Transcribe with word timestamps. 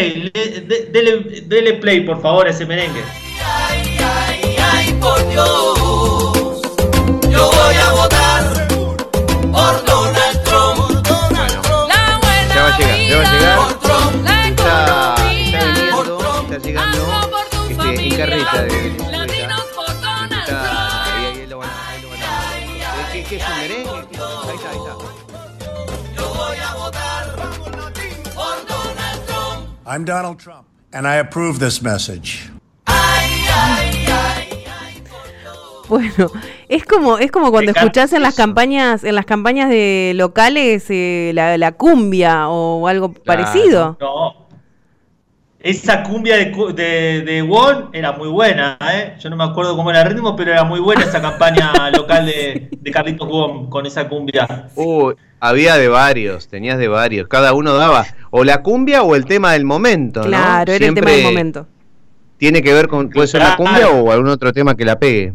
dele, 0.00 1.42
dele 1.44 1.74
play, 1.74 2.00
por 2.00 2.20
favor, 2.20 2.46
a 2.46 2.50
ese 2.50 2.66
merengue. 2.66 3.02
Ay, 3.44 3.96
ay, 3.98 4.56
ay, 4.58 4.92
por 5.00 5.28
Dios, 5.28 6.60
yo 7.30 7.50
voy 7.50 7.74
a 7.74 7.92
votar 7.92 8.68
por 9.52 9.84
Donald 9.84 10.42
Trump. 10.44 11.08
La 11.88 12.18
buena 12.22 12.54
Ya 12.54 12.62
va 12.62 12.74
a 12.74 12.78
llegar, 12.78 12.98
ya 13.08 13.16
va 13.16 13.22
a 13.22 13.32
llegar. 13.32 13.56
Por 13.58 13.78
Trump. 13.80 14.24
La 14.24 14.48
Está, 14.48 15.14
está 15.14 15.64
viniendo, 15.64 16.40
está 16.42 16.58
llegando 16.58 17.02
este, 17.70 18.04
en 18.04 18.16
carreta 18.16 18.62
de 18.64 19.25
I'm 29.96 30.04
Donald 30.04 30.38
Trump, 30.38 30.66
and 30.92 31.06
I 31.06 31.16
approve 31.16 31.58
this 31.58 31.80
message. 31.80 32.50
Bueno, 35.88 36.30
es 36.68 36.84
como, 36.84 37.16
es 37.16 37.30
como 37.30 37.50
cuando 37.50 37.72
escuchás 37.72 38.12
en 38.12 38.20
las 38.20 38.34
campañas, 38.34 39.04
en 39.04 39.14
las 39.14 39.24
campañas 39.24 39.70
de 39.70 40.12
locales 40.14 40.84
eh, 40.90 41.30
la, 41.32 41.56
la 41.56 41.72
cumbia 41.72 42.50
o 42.50 42.86
algo 42.88 43.14
parecido. 43.14 43.96
No. 43.98 44.45
Esa 45.66 46.04
cumbia 46.04 46.36
de, 46.36 46.72
de, 46.74 47.22
de 47.22 47.42
Won 47.42 47.90
era 47.92 48.12
muy 48.12 48.28
buena, 48.28 48.78
¿eh? 48.80 49.14
Yo 49.18 49.28
no 49.30 49.36
me 49.36 49.42
acuerdo 49.42 49.74
cómo 49.74 49.90
era 49.90 50.02
el 50.02 50.10
ritmo, 50.10 50.36
pero 50.36 50.52
era 50.52 50.62
muy 50.62 50.78
buena 50.78 51.02
esa 51.02 51.20
campaña 51.20 51.72
local 51.90 52.24
de, 52.24 52.68
de 52.70 52.90
Carlitos 52.92 53.28
Won 53.28 53.68
con 53.68 53.84
esa 53.84 54.08
cumbia. 54.08 54.68
Uy, 54.76 55.16
había 55.40 55.76
de 55.76 55.88
varios, 55.88 56.46
tenías 56.46 56.78
de 56.78 56.86
varios. 56.86 57.26
Cada 57.26 57.52
uno 57.52 57.74
daba 57.74 58.06
o 58.30 58.44
la 58.44 58.62
cumbia 58.62 59.02
o 59.02 59.16
el 59.16 59.24
tema 59.24 59.54
del 59.54 59.64
momento, 59.64 60.20
¿no? 60.20 60.28
Claro, 60.28 60.72
era 60.72 60.86
el 60.86 60.94
tema 60.94 61.10
del 61.10 61.24
momento. 61.24 61.66
Tiene 62.36 62.62
que 62.62 62.72
ver 62.72 62.86
con, 62.86 63.10
puede 63.10 63.26
ser 63.26 63.42
la 63.42 63.56
cumbia 63.56 63.88
o 63.88 64.12
algún 64.12 64.28
otro 64.28 64.52
tema 64.52 64.76
que 64.76 64.84
la 64.84 65.00
pegue. 65.00 65.34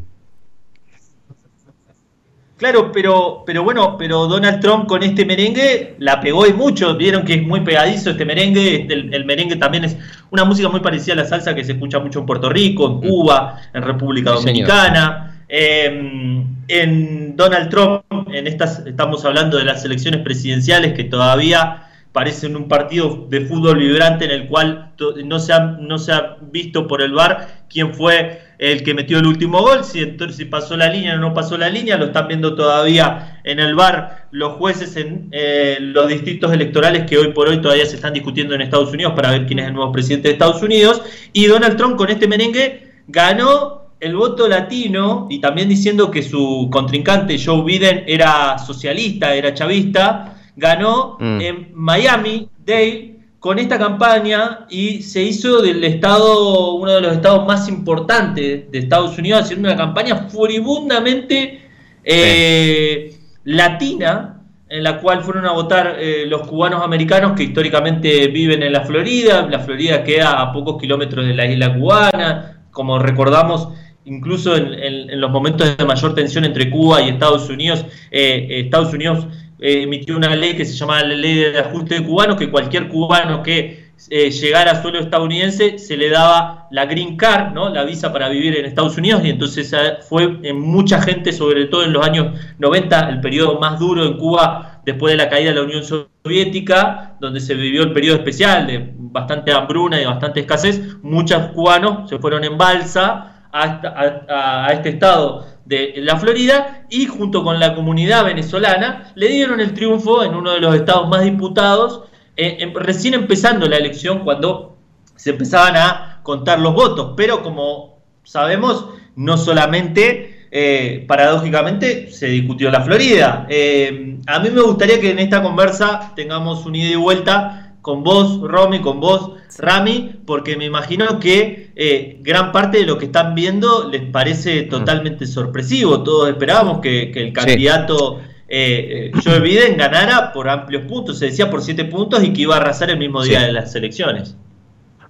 Claro, 2.62 2.92
pero, 2.92 3.42
pero 3.44 3.64
bueno, 3.64 3.98
pero 3.98 4.28
Donald 4.28 4.60
Trump 4.60 4.86
con 4.86 5.02
este 5.02 5.26
merengue 5.26 5.96
la 5.98 6.22
pegó 6.22 6.46
y 6.46 6.54
mucho. 6.54 6.96
Vieron 6.96 7.24
que 7.26 7.34
es 7.34 7.42
muy 7.42 7.62
pegadizo 7.62 8.12
este 8.12 8.24
merengue. 8.24 8.82
este- 8.82 8.94
El, 8.94 9.12
el 9.16 9.26
merengue 9.26 9.56
también 9.56 9.84
es 9.84 9.98
una 10.30 10.46
música 10.46 10.70
muy 10.70 10.80
parecida 10.80 11.14
a 11.14 11.18
la 11.18 11.26
salsa 11.26 11.56
que 11.56 11.64
se 11.64 11.72
escucha 11.72 11.98
mucho 11.98 12.20
en 12.20 12.28
Puerto 12.28 12.50
Rico, 12.50 12.86
en 12.86 13.10
Cuba, 13.10 13.60
en 13.74 13.82
República 13.82 14.34
Sí. 14.38 14.46
Dominicana. 14.46 15.44
Eh, 15.50 16.44
en 16.68 17.36
Donald 17.36 17.70
Trump, 17.72 18.04
en 18.32 18.46
estas 18.46 18.86
estamos 18.86 19.26
hablando 19.26 19.58
de 19.58 19.64
las 19.66 19.84
elecciones 19.84 20.22
presidenciales 20.22 20.94
que 20.94 21.06
todavía 21.06 21.88
parecen 22.12 22.56
un 22.56 22.68
partido 22.68 23.28
de 23.30 23.42
fútbol 23.42 23.80
vibrante 23.80 24.26
en 24.26 24.32
el 24.32 24.48
cual 24.48 24.94
no 25.26 25.40
se 25.40 25.54
ha, 25.54 25.60
no 25.60 25.98
se 25.98 26.12
ha 26.12 26.38
visto 26.42 26.88
por 26.88 27.02
el 27.02 27.14
VAR 27.14 27.66
quién 27.70 27.94
fue 27.94 28.42
el 28.58 28.84
que 28.84 28.94
metió 28.94 29.18
el 29.18 29.26
último 29.26 29.62
gol, 29.62 29.84
si, 29.84 30.02
entonces, 30.02 30.38
si 30.38 30.46
pasó 30.46 30.78
la 30.78 30.90
línea 30.90 31.16
o 31.16 31.18
no 31.18 31.34
pasó 31.34 31.58
la 31.58 31.70
línea, 31.70 31.98
lo 31.98 32.06
están 32.06 32.28
viendo 32.28 32.54
todavía 32.54 33.42
en 33.44 33.60
el 33.60 33.74
VAR 33.76 34.28
los 34.32 34.54
jueces 34.54 34.96
en 34.96 35.30
eh, 35.32 35.78
los 35.80 36.08
distritos 36.08 36.52
electorales 36.54 37.04
que 37.04 37.18
hoy 37.18 37.34
por 37.34 37.50
hoy 37.50 37.62
todavía 37.62 37.86
se 37.86 37.96
están 37.96 38.14
discutiendo 38.14 38.56
en 38.56 38.62
Estados 38.62 38.92
Unidos 38.92 39.14
para 39.14 39.32
ver 39.32 39.46
quién 39.46 39.60
es 39.60 39.68
el 39.68 39.74
nuevo 39.74 39.92
presidente 39.92 40.30
de 40.30 40.34
Estados 40.34 40.62
Unidos. 40.64 41.02
Y 41.34 41.46
Donald 41.48 41.76
Trump 41.76 41.98
con 41.98 42.10
este 42.10 42.28
merengue 42.28 42.92
ganó 43.08 43.82
el 44.00 44.16
voto 44.16 44.48
latino 44.48 45.28
y 45.30 45.40
también 45.40 45.70
diciendo 45.70 46.10
que 46.10 46.24
su 46.24 46.70
contrincante 46.72 47.38
Joe 47.44 47.64
Biden 47.64 48.04
era 48.08 48.58
socialista, 48.58 49.34
era 49.36 49.54
chavista, 49.54 50.41
ganó 50.56 51.18
Mm. 51.20 51.42
en 51.42 51.68
Miami 51.74 52.50
Dade 52.66 53.16
con 53.40 53.58
esta 53.58 53.80
campaña 53.80 54.68
y 54.70 55.02
se 55.02 55.24
hizo 55.24 55.62
del 55.62 55.84
estado, 55.84 56.74
uno 56.76 56.92
de 56.92 57.02
los 57.02 57.14
estados 57.14 57.46
más 57.48 57.68
importantes 57.68 58.70
de 58.72 58.78
Estados 58.78 59.18
Unidos, 59.18 59.42
haciendo 59.42 59.68
una 59.68 59.78
campaña 59.78 60.28
furibundamente 60.30 61.62
eh, 62.04 63.14
latina, 63.44 64.38
en 64.70 64.84
la 64.84 65.00
cual 65.02 65.22
fueron 65.24 65.46
a 65.46 65.52
votar 65.52 65.98
eh, 66.00 66.26
los 66.28 66.48
cubanos 66.48 66.82
americanos 66.84 67.34
que 67.34 67.44
históricamente 67.44 68.28
viven 68.28 68.64
en 68.64 68.72
la 68.74 68.82
Florida. 68.82 69.48
La 69.50 69.60
Florida 69.60 70.04
queda 70.04 70.40
a 70.42 70.54
pocos 70.54 70.80
kilómetros 70.80 71.26
de 71.26 71.34
la 71.34 71.46
isla 71.46 71.74
cubana, 71.78 72.64
como 72.72 72.98
recordamos. 73.00 73.70
Incluso 74.06 74.56
en, 74.56 74.74
en- 74.74 75.10
en 75.12 75.22
los 75.22 75.30
momentos 75.30 75.78
de 75.78 75.86
mayor 75.86 76.16
tensión 76.16 76.44
entre 76.46 76.70
Cuba 76.72 77.02
y 77.02 77.10
Estados 77.10 77.50
Unidos, 77.50 77.86
eh, 78.12 78.48
Estados 78.66 78.94
Unidos 78.94 79.28
eh, 79.62 79.84
emitió 79.84 80.18
una 80.18 80.36
ley 80.36 80.56
que 80.56 80.66
se 80.66 80.74
llama 80.74 81.04
la 81.04 81.16
ley 81.16 81.36
de 81.36 81.60
ajuste 81.60 81.96
de 81.96 82.04
cubanos, 82.04 82.36
que 82.36 82.50
cualquier 82.50 82.90
cubano 82.90 83.44
que 83.44 83.92
eh, 84.10 84.32
llegara 84.32 84.72
a 84.72 84.82
suelo 84.82 85.00
estadounidense 85.00 85.78
se 85.78 85.96
le 85.96 86.10
daba 86.10 86.68
la 86.72 86.86
green 86.86 87.16
card, 87.16 87.54
¿no? 87.54 87.70
la 87.70 87.84
visa 87.84 88.12
para 88.12 88.30
vivir 88.30 88.58
en 88.58 88.66
Estados 88.66 88.98
Unidos, 88.98 89.22
y 89.24 89.30
entonces 89.30 89.72
eh, 89.74 89.98
fue 90.10 90.40
en 90.42 90.60
mucha 90.60 91.00
gente, 91.00 91.32
sobre 91.32 91.66
todo 91.66 91.84
en 91.84 91.94
los 91.94 92.04
años 92.04 92.36
90, 92.58 93.10
el 93.10 93.22
periodo 93.22 93.60
más 93.60 93.78
duro 93.80 94.04
en 94.04 94.18
Cuba 94.18 94.82
después 94.84 95.14
de 95.14 95.18
la 95.18 95.30
caída 95.30 95.52
de 95.52 95.58
la 95.58 95.64
Unión 95.64 95.84
Soviética, 95.84 97.18
donde 97.20 97.40
se 97.40 97.54
vivió 97.54 97.84
el 97.84 97.94
periodo 97.94 98.18
especial 98.18 98.66
de 98.66 98.92
bastante 98.98 99.54
hambruna 99.54 100.02
y 100.02 100.06
bastante 100.06 100.40
escasez, 100.40 100.98
muchos 101.04 101.52
cubanos 101.52 102.10
se 102.10 102.18
fueron 102.18 102.44
en 102.44 102.58
balsa 102.58 103.41
a, 103.54 104.68
este 104.72 104.90
estado 104.90 105.46
de 105.66 105.94
la 105.98 106.18
Florida 106.18 106.86
y 106.90 107.06
junto 107.06 107.44
con 107.44 107.60
la 107.60 107.76
comunidad 107.76 108.26
venezolana 108.26 109.12
le 109.16 109.28
dieron 109.30 109.60
el 109.60 109.74
triunfo 109.74 110.24
en 110.24 110.36
uno 110.36 110.52
de 110.52 110.60
los 110.60 110.76
estados 110.76 111.08
más 111.08 111.24
disputados, 111.24 112.04
eh, 112.36 112.58
em- 112.60 112.74
recién 112.76 113.14
empezando 113.14 113.68
la 113.68 113.78
elección 113.78 114.20
cuando 114.20 114.78
se 115.16 115.32
empezaban 115.32 115.76
a 115.76 116.20
contar 116.24 116.60
los 116.60 116.74
votos, 116.74 117.14
pero 117.16 117.44
como 117.44 118.00
sabemos, 118.24 118.88
no 119.16 119.38
solamente, 119.38 120.48
eh, 120.52 121.06
paradójicamente, 121.08 122.12
se 122.12 122.28
discutió 122.28 122.72
la 122.72 122.82
Florida. 122.82 123.46
Eh, 123.50 124.20
a 124.28 124.40
mí 124.40 124.50
me 124.50 124.62
gustaría 124.62 125.00
que 125.00 125.12
en 125.12 125.20
esta 125.20 125.42
conversa 125.42 126.14
tengamos 126.16 126.66
un 126.66 126.76
ida 126.76 126.92
y 126.92 126.96
vuelta 126.96 127.71
con 127.82 128.04
vos, 128.04 128.40
Romy, 128.42 128.80
con 128.82 129.00
vos, 129.00 129.32
Rami, 129.58 130.12
porque 130.26 130.56
me 130.56 130.66
imagino 130.66 131.20
que 131.20 131.72
eh, 131.76 132.20
gran 132.22 132.52
parte 132.52 132.78
de 132.80 132.86
lo 132.86 132.98
que 132.98 133.06
están 133.06 133.34
viendo 133.36 133.90
les 133.90 134.04
parece 134.04 134.64
totalmente 134.64 135.26
sorpresivo. 135.26 136.04
Todos 136.04 136.30
esperábamos 136.30 136.80
que, 136.80 137.12
que 137.12 137.22
el 137.22 137.34
candidato 137.34 138.20
eh, 138.48 139.12
eh, 139.14 139.20
Joe 139.24 139.40
Biden 139.42 139.78
ganara 139.78 140.32
por 140.34 140.48
amplios 140.50 140.84
puntos, 140.84 141.18
se 141.20 141.26
decía 141.26 141.50
por 141.50 141.62
siete 141.62 141.86
puntos 141.86 142.24
y 142.24 142.34
que 142.34 142.42
iba 142.44 142.56
a 142.56 142.58
arrasar 142.60 142.90
el 142.92 142.98
mismo 143.00 143.24
día 143.24 143.40
Sí. 143.40 143.46
de 143.48 143.52
las 143.54 143.74
elecciones. 143.76 144.36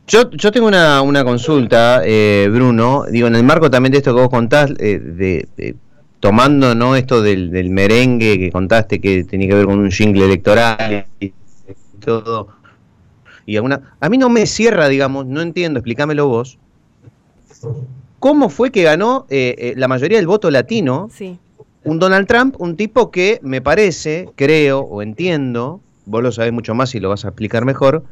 Yo, 0.07 0.29
yo 0.31 0.51
tengo 0.51 0.67
una, 0.67 1.01
una 1.01 1.23
consulta, 1.23 2.01
eh, 2.03 2.49
Bruno, 2.51 3.03
digo, 3.09 3.27
en 3.27 3.35
el 3.35 3.43
marco 3.43 3.69
también 3.69 3.91
de 3.91 3.99
esto 3.99 4.13
que 4.15 4.21
vos 4.21 4.29
contás, 4.29 4.71
eh, 4.79 4.99
de, 4.99 5.47
de- 5.55 5.75
tomando 6.19 6.75
no 6.75 6.95
esto 6.95 7.21
del, 7.21 7.49
del 7.51 7.69
merengue 7.71 8.37
que 8.37 8.51
contaste 8.51 8.99
que 9.01 9.23
tenía 9.23 9.47
que 9.49 9.55
ver 9.55 9.65
con 9.65 9.79
un 9.79 9.89
jingle 9.91 10.25
electoral 10.25 11.05
y 11.19 11.33
todo, 12.03 12.47
y 13.45 13.55
alguna, 13.55 13.95
a 13.99 14.09
mí 14.09 14.17
no 14.17 14.29
me 14.29 14.45
cierra, 14.45 14.87
digamos, 14.87 15.25
no 15.25 15.41
entiendo, 15.41 15.79
explícamelo 15.79 16.27
vos, 16.27 16.57
¿cómo 18.19 18.49
fue 18.49 18.71
que 18.71 18.83
ganó 18.83 19.25
eh, 19.29 19.55
eh, 19.57 19.73
la 19.77 19.87
mayoría 19.87 20.17
del 20.17 20.27
voto 20.27 20.51
latino 20.51 21.09
Sí. 21.11 21.37
un 21.83 21.99
Donald 21.99 22.27
Trump, 22.27 22.55
un 22.59 22.75
tipo 22.75 23.09
que 23.11 23.39
me 23.41 23.61
parece, 23.61 24.29
creo 24.35 24.79
o 24.81 25.01
entiendo, 25.01 25.81
vos 26.05 26.21
lo 26.21 26.31
sabés 26.31 26.53
mucho 26.53 26.75
más 26.75 26.93
y 26.95 26.99
lo 26.99 27.09
vas 27.09 27.25
a 27.25 27.29
explicar 27.29 27.65
mejor, 27.65 28.03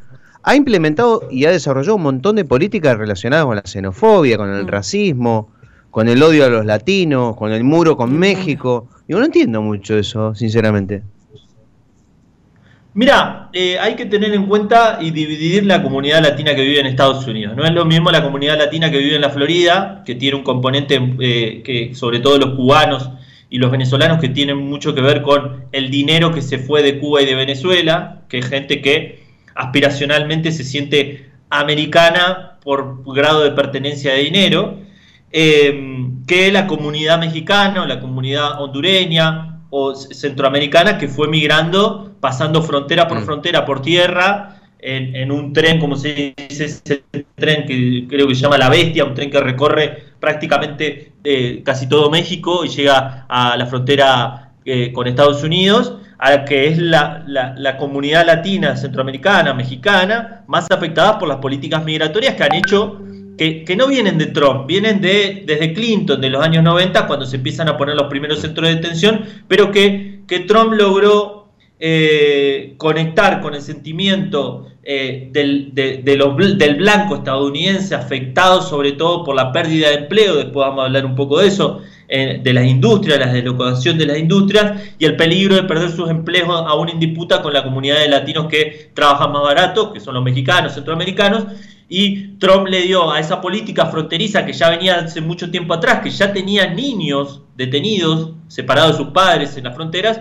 ha 0.41 0.55
implementado 0.55 1.27
y 1.29 1.45
ha 1.45 1.51
desarrollado 1.51 1.95
un 1.95 2.03
montón 2.03 2.35
de 2.37 2.45
políticas 2.45 2.97
relacionadas 2.97 3.45
con 3.45 3.55
la 3.57 3.61
xenofobia, 3.65 4.37
con 4.37 4.49
el 4.49 4.63
Mm. 4.63 4.67
racismo, 4.67 5.49
con 5.91 6.07
el 6.07 6.21
odio 6.23 6.45
a 6.45 6.49
los 6.49 6.65
latinos, 6.65 7.35
con 7.35 7.51
el 7.51 7.63
muro 7.63 7.97
con 7.97 8.17
México. 8.17 8.87
Yo 9.07 9.19
no 9.19 9.25
entiendo 9.25 9.61
mucho 9.61 9.97
eso, 9.97 10.33
sinceramente. 10.35 11.03
Mira, 12.99 13.49
eh, 13.53 13.79
hay 13.79 13.95
que 13.95 14.05
tener 14.07 14.33
en 14.33 14.45
cuenta 14.45 14.97
y 14.99 15.11
dividir 15.11 15.65
la 15.65 15.81
comunidad 15.81 16.21
latina 16.21 16.53
que 16.53 16.63
vive 16.63 16.81
en 16.81 16.85
Estados 16.85 17.25
Unidos. 17.25 17.55
No 17.55 17.63
es 17.63 17.71
lo 17.71 17.85
mismo 17.85 18.11
la 18.11 18.21
comunidad 18.21 18.57
latina 18.57 18.91
que 18.91 18.97
vive 18.97 19.15
en 19.15 19.21
la 19.21 19.29
Florida, 19.29 20.03
que 20.05 20.15
tiene 20.15 20.35
un 20.35 20.43
componente 20.43 20.99
eh, 21.21 21.61
que 21.63 21.95
sobre 21.95 22.19
todo 22.19 22.37
los 22.37 22.55
cubanos 22.55 23.09
y 23.49 23.57
los 23.57 23.71
venezolanos 23.71 24.19
que 24.19 24.27
tienen 24.27 24.57
mucho 24.57 24.93
que 24.93 25.01
ver 25.01 25.21
con 25.21 25.63
el 25.71 25.89
dinero 25.89 26.33
que 26.33 26.41
se 26.41 26.57
fue 26.57 26.83
de 26.83 26.99
Cuba 26.99 27.21
y 27.21 27.25
de 27.25 27.35
Venezuela, 27.35 28.23
que 28.27 28.39
es 28.39 28.49
gente 28.49 28.81
que 28.81 29.23
aspiracionalmente 29.55 30.51
se 30.51 30.65
siente 30.65 31.29
americana 31.49 32.57
por 32.61 33.01
grado 33.15 33.45
de 33.45 33.51
pertenencia 33.51 34.11
de 34.11 34.23
dinero, 34.23 34.77
eh, 35.31 36.09
que 36.27 36.51
la 36.51 36.67
comunidad 36.67 37.17
mexicana 37.17 37.85
la 37.85 38.01
comunidad 38.01 38.61
hondureña 38.61 39.48
o 39.71 39.93
centroamericana 39.95 40.97
que 40.97 41.07
fue 41.07 41.27
migrando, 41.27 42.11
pasando 42.19 42.61
frontera 42.61 43.07
por 43.07 43.19
Mm. 43.19 43.25
frontera 43.25 43.65
por 43.65 43.81
tierra, 43.81 44.55
en, 44.81 45.15
en 45.15 45.31
un 45.31 45.51
tren, 45.51 45.77
como 45.79 45.95
se 45.97 46.33
dice, 46.49 46.65
ese 46.65 47.03
tren 47.35 47.65
que 47.65 48.05
creo 48.09 48.27
que 48.27 48.35
se 48.35 48.41
llama 48.41 48.57
La 48.57 48.69
Bestia, 48.69 49.03
un 49.05 49.13
tren 49.13 49.29
que 49.29 49.39
recorre 49.41 50.03
prácticamente 50.19 51.11
eh, 51.23 51.61
casi 51.65 51.87
todo 51.89 52.09
México 52.09 52.63
y 52.63 52.69
llega 52.69 53.25
a 53.27 53.57
la 53.57 53.65
frontera 53.65 54.51
eh, 54.65 54.91
con 54.93 55.07
Estados 55.07 55.43
Unidos, 55.43 55.95
a 56.17 56.31
la 56.31 56.45
que 56.45 56.67
es 56.67 56.77
la, 56.77 57.23
la- 57.27 57.53
la 57.57 57.77
comunidad 57.77 58.25
latina, 58.25 58.77
centroamericana, 58.77 59.53
mexicana, 59.53 60.43
más 60.47 60.67
afectada 60.71 61.19
por 61.19 61.27
las 61.27 61.37
políticas 61.37 61.83
migratorias 61.83 62.35
que 62.35 62.43
han 62.43 62.55
hecho, 62.55 63.01
que, 63.39 63.75
no 63.77 63.87
vienen 63.87 64.17
de 64.17 64.27
Trump, 64.27 64.67
vienen 64.67 64.99
de, 64.99 65.43
desde 65.45 65.73
Clinton, 65.73 66.19
de 66.19 66.29
los 66.29 66.43
años 66.43 66.61
90, 66.61 67.07
cuando 67.07 67.25
se 67.25 67.37
empiezan 67.37 67.69
a 67.69 67.77
poner 67.77 67.95
los 67.95 68.07
primeros 68.07 68.41
centros 68.41 68.67
de 68.67 68.75
detención, 68.75 69.23
pero 69.47 69.71
que, 69.71 70.19
que 70.27 70.41
Trump 70.41 70.73
logró 70.73 71.47
eh, 71.79 72.73
conectar 72.77 73.39
con 73.39 73.55
el 73.55 73.61
sentimiento 73.61 74.67
eh, 74.83 75.29
del, 75.31 75.71
del 75.73 76.75
blanco 76.75 77.15
estadounidense 77.15 77.95
afectado 77.95 78.61
sobre 78.61 78.91
todo 78.93 79.23
por 79.23 79.35
la 79.35 79.53
pérdida 79.53 79.87
de 79.87 79.95
empleo, 79.95 80.35
después 80.35 80.67
vamos 80.67 80.81
a 80.81 80.85
hablar 80.87 81.05
un 81.05 81.15
poco 81.15 81.39
de 81.39 81.47
eso, 81.47 81.81
eh, 82.11 82.39
de 82.41 82.53
las 82.53 82.65
industrias, 82.65 83.19
la 83.19 83.31
deslocación 83.31 83.95
de 83.95 84.07
las 84.07 84.17
industrias 84.17 84.81
y 84.97 85.05
el 85.05 85.15
peligro 85.15 85.55
de 85.55 85.63
perder 85.63 85.91
sus 85.91 86.09
empleos 86.09 86.49
aún 86.49 86.89
en 86.89 86.99
disputa 86.99 87.39
con 87.43 87.53
la 87.53 87.63
comunidad 87.63 87.99
de 87.99 88.07
latinos 88.07 88.47
que 88.47 88.89
trabajan 88.95 89.31
más 89.31 89.43
barato, 89.43 89.93
que 89.93 89.99
son 89.99 90.15
los 90.15 90.23
mexicanos, 90.23 90.73
centroamericanos, 90.73 91.45
y 91.87 92.37
Trump 92.39 92.67
le 92.67 92.81
dio 92.81 93.11
a 93.11 93.19
esa 93.19 93.39
política 93.39 93.85
fronteriza 93.85 94.43
que 94.43 94.53
ya 94.53 94.71
venía 94.71 94.95
hace 94.95 95.21
mucho 95.21 95.51
tiempo 95.51 95.75
atrás, 95.75 95.99
que 96.01 96.09
ya 96.09 96.33
tenía 96.33 96.67
niños 96.73 97.43
detenidos, 97.55 98.31
separados 98.47 98.97
de 98.97 99.03
sus 99.03 99.13
padres 99.13 99.55
en 99.55 99.65
las 99.65 99.75
fronteras, 99.75 100.19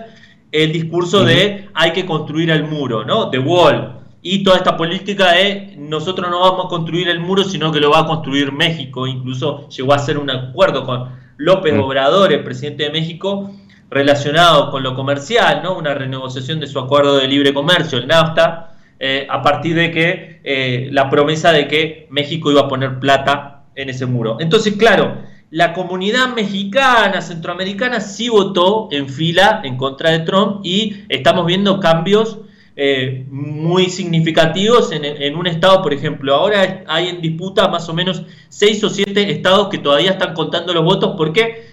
el 0.51 0.71
discurso 0.71 1.25
de 1.25 1.69
hay 1.73 1.91
que 1.91 2.05
construir 2.05 2.51
el 2.51 2.65
muro, 2.65 3.03
¿no? 3.03 3.31
The 3.31 3.39
Wall. 3.39 3.95
Y 4.21 4.43
toda 4.43 4.57
esta 4.57 4.77
política 4.77 5.31
de 5.31 5.75
nosotros 5.77 6.29
no 6.29 6.41
vamos 6.41 6.65
a 6.65 6.69
construir 6.69 7.07
el 7.07 7.19
muro, 7.19 7.43
sino 7.43 7.71
que 7.71 7.79
lo 7.79 7.89
va 7.89 8.01
a 8.01 8.05
construir 8.05 8.51
México. 8.51 9.07
Incluso 9.07 9.67
llegó 9.69 9.93
a 9.93 9.95
hacer 9.95 10.17
un 10.17 10.29
acuerdo 10.29 10.85
con 10.85 11.09
López 11.39 11.73
Mm. 11.73 11.79
Obrador, 11.79 12.33
el 12.33 12.43
presidente 12.43 12.83
de 12.83 12.89
México, 12.91 13.51
relacionado 13.89 14.69
con 14.69 14.83
lo 14.83 14.93
comercial, 14.93 15.61
¿no? 15.63 15.75
Una 15.77 15.93
renegociación 15.93 16.59
de 16.59 16.67
su 16.67 16.77
acuerdo 16.77 17.17
de 17.17 17.27
libre 17.27 17.53
comercio, 17.53 17.97
el 17.97 18.07
NAFTA, 18.07 18.73
eh, 18.99 19.25
a 19.29 19.41
partir 19.41 19.73
de 19.75 19.89
que 19.89 20.41
eh, 20.43 20.89
la 20.91 21.09
promesa 21.09 21.53
de 21.53 21.67
que 21.69 22.07
México 22.09 22.51
iba 22.51 22.61
a 22.61 22.67
poner 22.67 22.99
plata 22.99 23.63
en 23.75 23.87
ese 23.89 24.05
muro. 24.05 24.35
Entonces, 24.41 24.75
claro, 24.75 25.17
la 25.49 25.73
comunidad 25.73 26.35
mexicana, 26.35 27.21
centroamericana, 27.21 28.01
sí 28.01 28.27
votó 28.27 28.89
en 28.91 29.07
fila 29.07 29.61
en 29.63 29.77
contra 29.77 30.11
de 30.11 30.19
Trump 30.19 30.59
y 30.63 31.05
estamos 31.07 31.45
viendo 31.45 31.79
cambios 31.79 32.39
eh, 32.81 33.25
muy 33.29 33.89
significativos 33.89 34.93
en, 34.93 35.35
un 35.35 35.47
estado, 35.47 35.81
por 35.81 35.93
ejemplo. 35.93 36.33
Ahora 36.33 36.85
hay 36.87 37.09
en 37.09 37.19
disputa 37.19 37.67
más 37.67 37.89
o 37.89 37.93
menos 37.93 38.23
seis 38.47 38.81
o 38.85 38.89
siete 38.89 39.31
estados 39.31 39.67
que 39.67 39.79
todavía 39.79 40.11
están 40.11 40.33
contando 40.33 40.73
los 40.73 40.85
votos 40.85 41.15
porque 41.17 41.65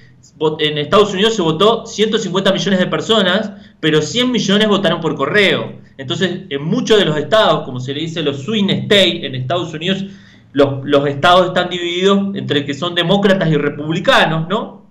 en 0.59 0.79
Estados 0.79 1.15
Unidos 1.15 1.37
se 1.37 1.43
votó 1.43 1.87
150 1.87 2.53
millones 2.53 2.81
de 2.81 2.87
personas, 2.89 3.53
pero 3.79 4.03
100 4.03 4.33
millones 4.33 4.67
votaron 4.67 5.01
por 5.01 5.15
correo. 5.15 5.75
Entonces, 5.97 6.41
en 6.49 6.65
muchos 6.65 6.99
de 6.99 7.05
los 7.05 7.17
estados, 7.17 7.65
como 7.65 7.79
se 7.79 7.95
le 7.95 8.01
dice 8.01 8.23
los 8.23 8.43
swing 8.43 8.69
state 8.69 9.25
en 9.25 9.37
Estados 9.37 9.73
Unidos, 9.75 10.07
los 10.55 11.07
estados 11.07 11.47
están 11.47 11.71
divididos 11.71 12.35
entre 12.35 12.65
que 12.67 12.75
son 12.75 12.97
demócratas 12.97 13.49
y 13.49 13.57
republicanos, 13.57 14.49
¿no? 14.49 14.86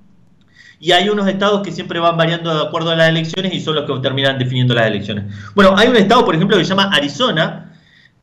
Y 0.85 0.91
hay 0.91 1.09
unos 1.09 1.27
estados 1.27 1.63
que 1.63 1.71
siempre 1.71 1.99
van 1.99 2.15
variando 2.15 2.53
de 2.53 2.61
acuerdo 2.61 2.91
a 2.91 2.95
las 2.95 3.09
elecciones 3.09 3.51
y 3.55 3.59
son 3.59 3.73
los 3.73 3.85
que 3.85 3.99
terminan 4.03 4.37
definiendo 4.37 4.75
las 4.75 4.85
elecciones. 4.85 5.33
Bueno, 5.55 5.73
hay 5.75 5.87
un 5.87 5.95
estado, 5.95 6.23
por 6.23 6.35
ejemplo, 6.35 6.55
que 6.59 6.63
se 6.63 6.69
llama 6.69 6.91
Arizona, 6.93 7.73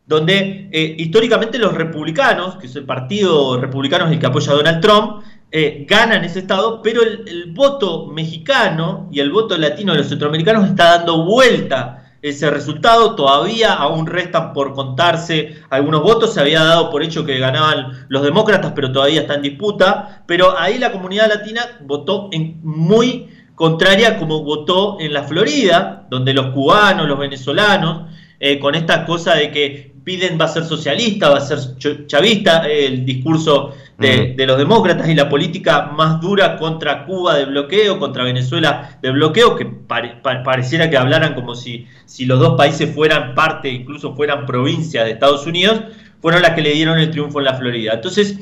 donde 0.06 0.69
eh, 0.70 0.94
históricamente 0.97 1.59
los 1.59 1.75
republicanos, 1.75 2.55
que 2.59 2.69
es 2.69 2.76
el 2.76 2.85
partido 2.85 3.61
republicano 3.61 4.06
el 4.06 4.17
que 4.17 4.26
apoya 4.26 4.53
a 4.53 4.55
Donald 4.55 4.81
Trump, 4.81 5.25
eh, 5.50 5.85
ganan 5.88 6.25
ese 6.25 6.38
estado, 6.38 6.81
pero 6.82 7.03
el 7.03 7.50
voto 7.53 8.06
mexicano 8.06 9.08
y 9.11 9.19
el 9.19 9.32
voto 9.32 9.58
latino 9.58 9.91
de 9.91 9.99
los 9.99 10.08
centroamericanos 10.08 10.69
está 10.69 10.99
dando 10.99 11.25
vuelta 11.25 12.01
ese 12.22 12.48
resultado. 12.50 13.14
Todavía 13.14 13.74
aún 13.74 14.06
restan 14.06 14.52
por 14.52 14.72
contarse 14.72 15.62
algunos 15.69 16.02
votos. 16.02 16.34
Se 16.34 16.40
había 16.40 16.62
dado 16.62 16.90
por 16.90 17.02
hecho 17.02 17.26
que 17.26 17.38
ganaban 17.38 18.06
los 18.08 18.22
demócratas, 18.22 18.72
pero 18.74 18.92
todavía 18.92 19.22
está 19.22 19.34
en 19.34 19.42
disputa. 19.42 20.22
Pero 20.26 20.58
ahí 20.58 20.78
la 20.78 20.92
comunidad 20.92 21.28
latina 21.28 21.62
votó 21.82 22.28
en 22.32 22.60
muy 22.62 23.28
contraria 23.54 24.19
como 24.19 24.42
votó 24.42 24.98
en 25.00 25.12
la 25.12 25.24
Florida, 25.24 26.06
donde 26.08 26.32
los 26.32 26.46
cubanos, 26.54 27.06
los 27.06 27.19
venezolanos, 27.19 28.10
eh, 28.40 28.58
con 28.58 28.74
esta 28.74 29.04
cosa 29.04 29.34
de 29.34 29.50
que 29.50 29.92
Biden 30.04 30.38
va 30.40 30.46
a 30.46 30.49
ser 30.49 30.64
socialista, 30.64 31.28
va 31.31 31.38
a 31.38 31.40
ser 31.40 31.58
ch- 31.58 32.06
chavista, 32.06 32.69
eh, 32.69 32.87
el 32.87 33.04
discurso 33.04 33.72
de, 33.99 34.34
los 34.46 34.58
demócratas 34.58 35.08
y 35.08 35.14
la 35.14 35.28
política 35.28 35.82
más 35.96 36.20
dura 36.20 36.56
contra 36.56 37.04
Cuba 37.06 37.37
de 37.37 37.44
bloqueo, 37.44 38.00
contra 38.00 38.25
Venezuela 38.25 38.99
de 39.00 39.10
bloqueo, 39.12 39.54
que 39.54 39.64
pare- 39.64 40.16
pa- 40.22 40.43
pareciera 40.43 40.90
que 40.90 40.96
hablaran 40.96 41.34
como 41.34 41.54
si, 41.54 41.87
si 42.04 42.25
los 42.26 42.40
dos 42.40 42.56
países 42.56 42.93
fueran 42.93 43.34
parte, 43.37 43.69
incluso 43.70 44.14
fueran 44.16 44.44
provincia 44.44 45.04
de 45.04 45.12
Estados 45.12 45.46
Unidos, 45.46 45.82
fueron 46.20 46.43
las 46.43 46.52
que 46.52 46.62
le 46.62 46.72
dieron 46.72 46.98
el 46.98 47.10
triunfo 47.10 47.38
en 47.38 47.44
la 47.44 47.55
Florida. 47.55 47.93
Entonces, 47.94 48.38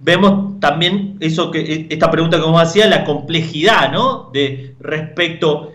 vemos 0.00 0.58
también 0.60 1.16
eso 1.20 1.50
que 1.50 1.60
e, 1.60 1.86
esta 1.90 2.10
pregunta 2.10 2.38
que 2.38 2.44
vos 2.44 2.60
hacía, 2.62 2.86
la 2.86 3.04
complejidad, 3.04 3.92
¿no? 3.92 4.30
De 4.32 4.74
respecto 4.80 5.72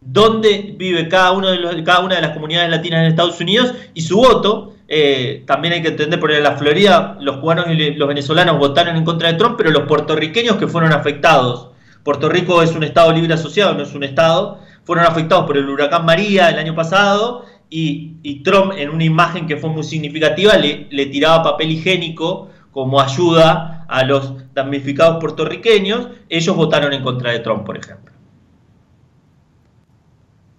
dónde 0.00 0.74
vive 0.76 1.08
cada, 1.08 1.32
uno 1.32 1.48
de 1.50 1.58
los, 1.58 1.74
cada 1.82 2.00
una 2.00 2.16
de 2.16 2.22
las 2.22 2.32
comunidades 2.32 2.70
latinas 2.70 3.00
en 3.00 3.06
Estados 3.06 3.40
Unidos 3.40 3.74
y 3.94 4.02
su 4.02 4.16
voto. 4.16 4.74
eh, 4.88 5.44
también 5.46 5.74
hay 5.74 5.82
que 5.82 5.88
entender, 5.88 6.18
por 6.18 6.32
en 6.32 6.42
la 6.42 6.56
Florida 6.56 7.16
los 7.20 7.36
cubanos 7.36 7.66
y 7.68 7.92
los 7.94 8.08
venezolanos 8.08 8.58
votaron 8.58 8.96
en 8.96 9.04
contra 9.04 9.30
de 9.30 9.38
Trump, 9.38 9.54
pero 9.56 9.70
los 9.70 9.84
puertorriqueños 9.84 10.56
que 10.56 10.66
fueron 10.66 10.92
afectados, 10.92 11.68
Puerto 12.02 12.28
Rico 12.28 12.62
es 12.62 12.74
un 12.74 12.82
estado 12.82 13.12
libre 13.12 13.34
asociado, 13.34 13.74
no 13.74 13.82
es 13.84 13.94
un 13.94 14.02
estado, 14.02 14.58
fueron 14.84 15.04
afectados 15.04 15.44
por 15.46 15.56
el 15.56 15.68
huracán 15.68 16.04
María 16.04 16.48
el 16.48 16.58
año 16.58 16.74
pasado 16.74 17.44
y, 17.68 18.16
y 18.22 18.42
Trump 18.42 18.72
en 18.76 18.90
una 18.90 19.04
imagen 19.04 19.46
que 19.46 19.56
fue 19.58 19.70
muy 19.70 19.84
significativa 19.84 20.56
le, 20.56 20.88
le 20.90 21.06
tiraba 21.06 21.42
papel 21.42 21.70
higiénico 21.70 22.48
como 22.72 23.00
ayuda 23.00 23.84
a 23.88 24.04
los 24.04 24.34
damnificados 24.54 25.18
puertorriqueños, 25.20 26.08
ellos 26.28 26.56
votaron 26.56 26.92
en 26.92 27.02
contra 27.02 27.32
de 27.32 27.40
Trump, 27.40 27.64
por 27.64 27.76
ejemplo. 27.76 28.09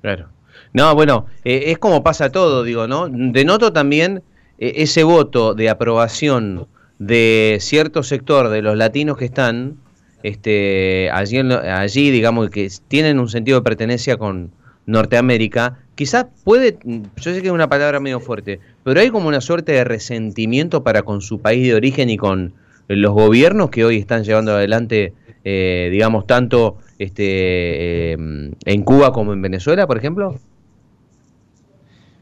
Claro. 0.02 0.30
No, 0.74 0.96
bueno, 0.96 1.26
eh, 1.44 1.64
es 1.68 1.78
como 1.78 2.04
pasa 2.04 2.32
todo, 2.32 2.64
digo, 2.64 2.88
¿no? 2.88 3.08
Denoto 3.10 3.74
también 3.74 4.24
eh, 4.58 4.74
ese 4.78 5.04
voto 5.04 5.54
de 5.54 5.70
aprobación 5.70 6.68
de 7.00 7.58
cierto 7.60 8.04
sector 8.04 8.50
de 8.50 8.62
los 8.62 8.78
latinos 8.78 9.18
que 9.18 9.26
están 9.26 9.78
este, 10.24 11.10
allí, 11.12 11.40
allí, 11.40 12.12
digamos, 12.12 12.50
que 12.50 12.70
tienen 12.88 13.20
un 13.20 13.28
sentido 13.28 13.60
de 13.60 13.64
pertenencia 13.64 14.18
con 14.18 14.52
Norteamérica. 14.86 15.80
Quizás 15.96 16.28
puede, 16.44 16.78
yo 16.84 17.34
sé 17.34 17.42
que 17.42 17.48
es 17.48 17.54
una 17.54 17.70
palabra 17.70 18.00
medio 18.00 18.20
fuerte, 18.20 18.60
pero 18.84 19.00
hay 19.00 19.10
como 19.10 19.28
una 19.28 19.42
suerte 19.42 19.74
de 19.74 19.84
resentimiento 19.84 20.84
para 20.84 21.02
con 21.04 21.22
su 21.22 21.40
país 21.40 21.68
de 21.68 21.76
origen 21.76 22.10
y 22.10 22.18
con 22.18 22.54
los 22.88 23.14
gobiernos 23.14 23.70
que 23.70 23.86
hoy 23.86 23.98
están 23.98 24.24
llevando 24.24 24.54
adelante, 24.54 25.14
eh, 25.44 25.90
digamos, 25.92 26.28
tanto 26.28 26.78
este, 27.04 28.14
eh, 28.14 28.18
en 28.66 28.84
Cuba 28.84 29.12
como 29.12 29.34
en 29.34 29.42
Venezuela, 29.42 29.88
por 29.88 29.98
ejemplo. 29.98 30.36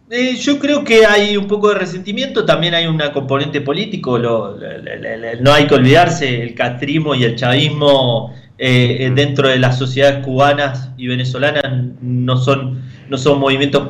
Eh, 0.10 0.36
yo 0.38 0.58
creo 0.58 0.84
que 0.84 1.06
hay 1.06 1.38
un 1.38 1.48
poco 1.48 1.70
de 1.70 1.76
resentimiento, 1.76 2.44
también 2.44 2.74
hay 2.74 2.88
una 2.88 3.12
componente 3.12 3.62
político, 3.62 4.18
no 4.18 5.54
hay 5.54 5.68
que 5.68 5.76
olvidarse, 5.76 6.42
el 6.42 6.56
catrismo 6.56 7.14
y 7.14 7.26
el 7.26 7.36
chavismo 7.36 8.34
eh, 8.58 8.98
eh, 9.02 9.12
dentro 9.14 9.48
de 9.48 9.60
las 9.60 9.78
sociedades 9.78 10.26
cubanas 10.26 10.90
y 10.98 11.08
venezolanas 11.08 11.64
no 12.02 12.38
son, 12.38 12.82
no 13.08 13.18
son 13.20 13.40
movimientos 13.40 13.84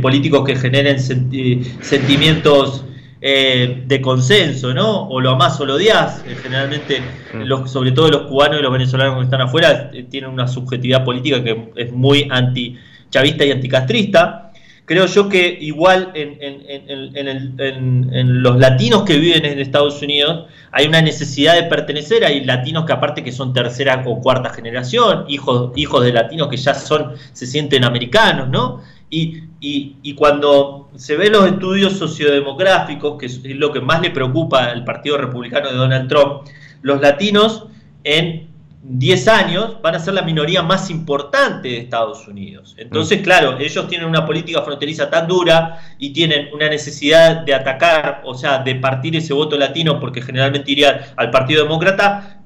políticos 0.00 0.46
que 0.46 0.56
generen 0.56 0.96
senti- 0.96 1.62
sentimientos 1.82 2.85
eh, 3.28 3.82
de 3.88 4.00
consenso, 4.00 4.72
¿no? 4.72 5.08
O 5.08 5.20
lo 5.20 5.30
amás 5.30 5.60
o 5.60 5.66
lo 5.66 5.74
odias. 5.74 6.22
Eh, 6.28 6.36
generalmente, 6.40 7.00
Mm. 7.34 7.42
los, 7.42 7.68
sobre 7.72 7.90
todo 7.90 8.08
los 8.08 8.22
cubanos 8.28 8.60
y 8.60 8.62
los 8.62 8.70
venezolanos 8.72 9.16
que 9.18 9.24
están 9.24 9.40
afuera, 9.40 9.90
eh, 9.92 10.04
tienen 10.08 10.30
una 10.30 10.46
subjetividad 10.46 11.04
política 11.04 11.42
que 11.42 11.72
es 11.74 11.90
muy 11.92 12.28
anti-chavista 12.30 13.44
y 13.44 13.50
anticastrista. 13.50 14.52
Creo 14.84 15.06
yo 15.06 15.28
que 15.28 15.58
igual 15.60 16.12
en, 16.14 16.38
en- 16.40 18.42
los 18.44 18.56
latinos 18.58 19.02
que 19.02 19.18
viven 19.18 19.44
en 19.44 19.58
Estados 19.58 20.00
Unidos 20.02 20.46
hay 20.70 20.86
una 20.86 21.02
necesidad 21.02 21.56
de 21.56 21.64
pertenecer, 21.64 22.24
hay 22.24 22.44
latinos 22.44 22.84
que 22.86 22.92
aparte 22.92 23.24
que 23.24 23.32
son 23.32 23.52
tercera 23.52 24.04
o 24.06 24.20
cuarta 24.20 24.50
generación, 24.50 25.24
hijos, 25.28 25.72
hijos 25.74 26.04
de 26.04 26.12
latinos 26.12 26.46
que 26.48 26.56
ya 26.56 26.74
son, 26.74 27.14
se 27.32 27.46
sienten 27.46 27.82
americanos, 27.82 28.48
¿no? 28.48 28.82
Y, 29.08 29.44
y- 29.60 29.96
y 30.02 30.14
cuando 30.14 30.90
se 30.96 31.16
ven 31.16 31.32
los 31.32 31.46
estudios 31.46 31.92
sociodemográficos, 31.94 33.18
que 33.18 33.26
es 33.26 33.40
lo 33.44 33.72
que 33.72 33.80
más 33.80 34.00
le 34.02 34.10
preocupa 34.10 34.64
al 34.64 34.84
Partido 34.84 35.16
Republicano 35.18 35.70
de 35.70 35.76
Donald 35.76 36.08
Trump, 36.08 36.42
los 36.82 37.00
latinos 37.00 37.66
en 38.04 38.48
10 38.88 39.26
años 39.28 39.78
van 39.82 39.96
a 39.96 39.98
ser 39.98 40.14
la 40.14 40.22
minoría 40.22 40.62
más 40.62 40.90
importante 40.90 41.68
de 41.68 41.78
Estados 41.78 42.28
Unidos. 42.28 42.74
Entonces, 42.78 43.20
claro, 43.22 43.58
ellos 43.58 43.88
tienen 43.88 44.08
una 44.08 44.24
política 44.24 44.62
fronteriza 44.62 45.10
tan 45.10 45.26
dura 45.26 45.80
y 45.98 46.10
tienen 46.10 46.48
una 46.54 46.68
necesidad 46.68 47.38
de 47.44 47.52
atacar, 47.54 48.22
o 48.24 48.34
sea, 48.34 48.58
de 48.58 48.76
partir 48.76 49.16
ese 49.16 49.32
voto 49.34 49.56
latino, 49.58 49.98
porque 49.98 50.22
generalmente 50.22 50.70
iría 50.70 51.12
al 51.16 51.30
Partido 51.32 51.64
Demócrata, 51.64 52.42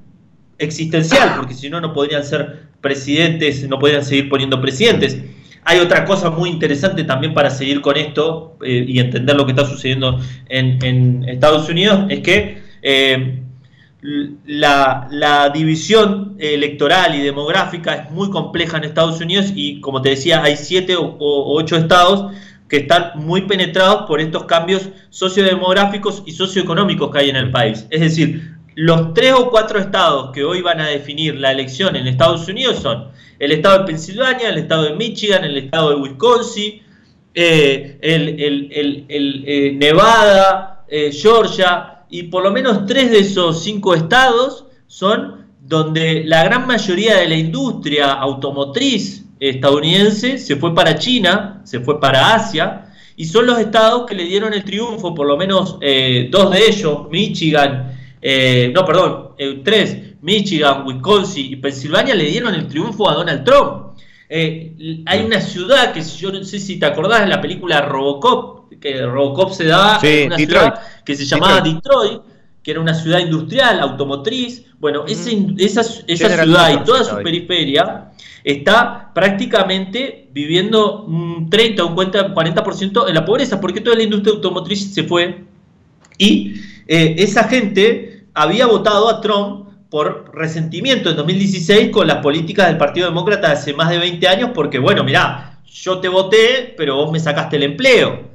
existencial, 0.57 1.35
porque 1.37 1.53
si 1.53 1.69
no, 1.69 1.79
no 1.81 1.93
podrían 1.93 2.23
ser 2.23 2.63
presidentes, 2.81 3.67
no 3.67 3.77
podrían 3.79 4.03
seguir 4.03 4.29
poniendo 4.29 4.59
presidentes. 4.61 5.17
Hay 5.63 5.79
otra 5.79 6.05
cosa 6.05 6.29
muy 6.29 6.49
interesante 6.49 7.03
también 7.03 7.33
para 7.33 7.49
seguir 7.49 7.81
con 7.81 7.97
esto 7.97 8.57
eh, 8.63 8.85
y 8.87 8.99
entender 8.99 9.35
lo 9.35 9.45
que 9.45 9.51
está 9.51 9.65
sucediendo 9.65 10.19
en, 10.49 11.23
Estados 11.27 11.69
Unidos, 11.69 12.05
es 12.09 12.21
que 12.21 12.61
eh, 12.81 13.43
la, 14.01 15.07
la 15.11 15.49
división 15.49 16.35
electoral 16.39 17.13
y 17.15 17.21
demográfica 17.21 17.93
es 17.95 18.11
muy 18.11 18.31
compleja 18.31 18.77
en 18.77 18.85
Estados 18.85 19.21
Unidos 19.21 19.51
y 19.53 19.79
como 19.81 20.01
te 20.01 20.09
decía, 20.09 20.41
hay 20.43 20.57
siete 20.57 20.95
o, 20.95 21.03
o 21.03 21.55
ocho 21.59 21.77
estados 21.77 22.33
que 22.67 22.77
están 22.77 23.11
muy 23.15 23.41
penetrados 23.41 24.07
por 24.07 24.21
estos 24.21 24.45
cambios 24.45 24.89
sociodemográficos 25.09 26.23
y 26.25 26.31
socioeconómicos 26.31 27.11
que 27.11 27.19
hay 27.19 27.29
en 27.29 27.35
el 27.35 27.51
país. 27.51 27.85
Es 27.89 27.99
decir, 27.99 28.55
los 28.75 29.13
tres 29.13 29.33
o 29.33 29.49
cuatro 29.49 29.79
estados 29.79 30.31
que 30.31 30.43
hoy 30.43 30.61
van 30.61 30.79
a 30.79 30.87
definir 30.87 31.35
la 31.35 31.51
elección 31.51 31.95
en 31.95 32.07
Estados 32.07 32.47
Unidos 32.47 32.79
son 32.79 33.09
el 33.39 33.51
estado 33.51 33.79
de 33.79 33.85
Pensilvania, 33.85 34.49
el 34.49 34.59
estado 34.59 34.83
de 34.83 34.95
Michigan, 34.95 35.43
el 35.43 35.57
estado 35.57 35.89
de 35.89 35.95
Wisconsin, 35.95 36.81
eh, 37.33 37.97
el, 38.01 39.07
eh, 39.09 39.73
Nevada, 39.75 40.85
eh, 40.87 41.11
Georgia, 41.11 42.03
y 42.09 42.23
por 42.23 42.43
lo 42.43 42.51
menos 42.51 42.85
tres 42.85 43.09
de 43.09 43.19
esos 43.19 43.63
cinco 43.63 43.95
estados 43.95 44.65
son 44.87 45.47
donde 45.61 46.23
la 46.25 46.43
gran 46.43 46.67
mayoría 46.67 47.17
de 47.17 47.29
la 47.29 47.35
industria 47.35 48.11
automotriz 48.11 49.25
estadounidense 49.39 50.37
se 50.37 50.55
fue 50.57 50.75
para 50.75 50.99
China, 50.99 51.61
se 51.63 51.79
fue 51.79 51.99
para 51.99 52.35
Asia, 52.35 52.93
y 53.15 53.25
son 53.25 53.47
los 53.47 53.57
estados 53.57 54.05
que 54.05 54.13
le 54.13 54.25
dieron 54.25 54.53
el 54.53 54.63
triunfo, 54.63 55.15
por 55.15 55.25
lo 55.25 55.35
menos 55.35 55.79
dos 55.79 56.51
de 56.51 56.67
ellos, 56.67 57.09
Michigan, 57.09 58.00
eh, 58.21 58.71
no, 58.73 58.85
perdón, 58.85 59.29
eh, 59.37 59.61
tres, 59.63 59.97
Michigan, 60.21 60.85
Wisconsin 60.85 61.51
y 61.53 61.55
Pensilvania 61.55 62.13
le 62.15 62.25
dieron 62.25 62.53
el 62.53 62.67
triunfo 62.67 63.09
a 63.09 63.15
Donald 63.15 63.43
Trump. 63.43 63.87
Eh, 64.29 65.01
hay 65.05 65.23
una 65.25 65.41
ciudad 65.41 65.91
que 65.93 66.01
yo 66.01 66.31
no 66.31 66.43
sé 66.43 66.59
si 66.59 66.79
te 66.79 66.85
acordás 66.85 67.21
de 67.21 67.27
la 67.27 67.41
película 67.41 67.81
Robocop, 67.81 68.69
que 68.79 69.01
Robocop 69.05 69.51
se 69.51 69.65
daba 69.65 69.99
Sí, 69.99 70.07
en 70.07 70.27
una 70.27 70.37
Detroit. 70.37 70.73
ciudad 70.75 70.81
que 71.05 71.15
se 71.15 71.25
llamaba 71.25 71.61
Detroit. 71.61 72.21
que 72.63 72.71
era 72.71 72.79
una 72.79 72.93
ciudad 72.93 73.19
industrial, 73.19 73.79
automotriz. 73.79 74.65
Bueno, 74.79 75.05
ese 75.07 75.47
esa, 75.57 75.81
esa 75.81 76.29
General 76.29 76.45
ciudad 76.45 76.81
y 76.81 76.85
toda 76.85 77.03
su 77.03 77.15
periferia 77.17 78.11
está 78.43 79.11
prácticamente 79.13 80.29
viviendo 80.31 81.03
un 81.03 81.49
30 81.49 81.83
o 81.83 81.87
un 81.87 81.95
40%, 81.95 82.33
40% 82.33 83.09
en 83.09 83.15
la 83.15 83.25
pobreza, 83.25 83.59
porque 83.59 83.81
toda 83.81 83.95
la 83.97 84.03
industria 84.03 84.35
automotriz 84.35 84.93
se 84.93 85.03
fue 85.03 85.43
y 86.17 86.53
esa 86.87 87.45
gente 87.45 88.10
había 88.33 88.65
votado 88.65 89.09
a 89.09 89.21
Trump 89.21 89.69
por 89.89 90.31
resentimiento 90.33 91.09
en 91.09 91.17
2016 91.17 91.91
con 91.91 92.07
las 92.07 92.17
políticas 92.17 92.67
del 92.67 92.77
Partido 92.77 93.07
Demócrata 93.07 93.47
de 93.47 93.53
hace 93.53 93.73
más 93.73 93.89
de 93.89 93.99
20 93.99 94.27
años, 94.27 94.51
porque 94.53 94.79
bueno, 94.79 95.03
mirá, 95.03 95.59
yo 95.65 95.99
te 95.99 96.07
voté, 96.07 96.73
pero 96.77 96.95
vos 96.95 97.11
me 97.11 97.19
sacaste 97.19 97.57
el 97.57 97.63
empleo. 97.63 98.31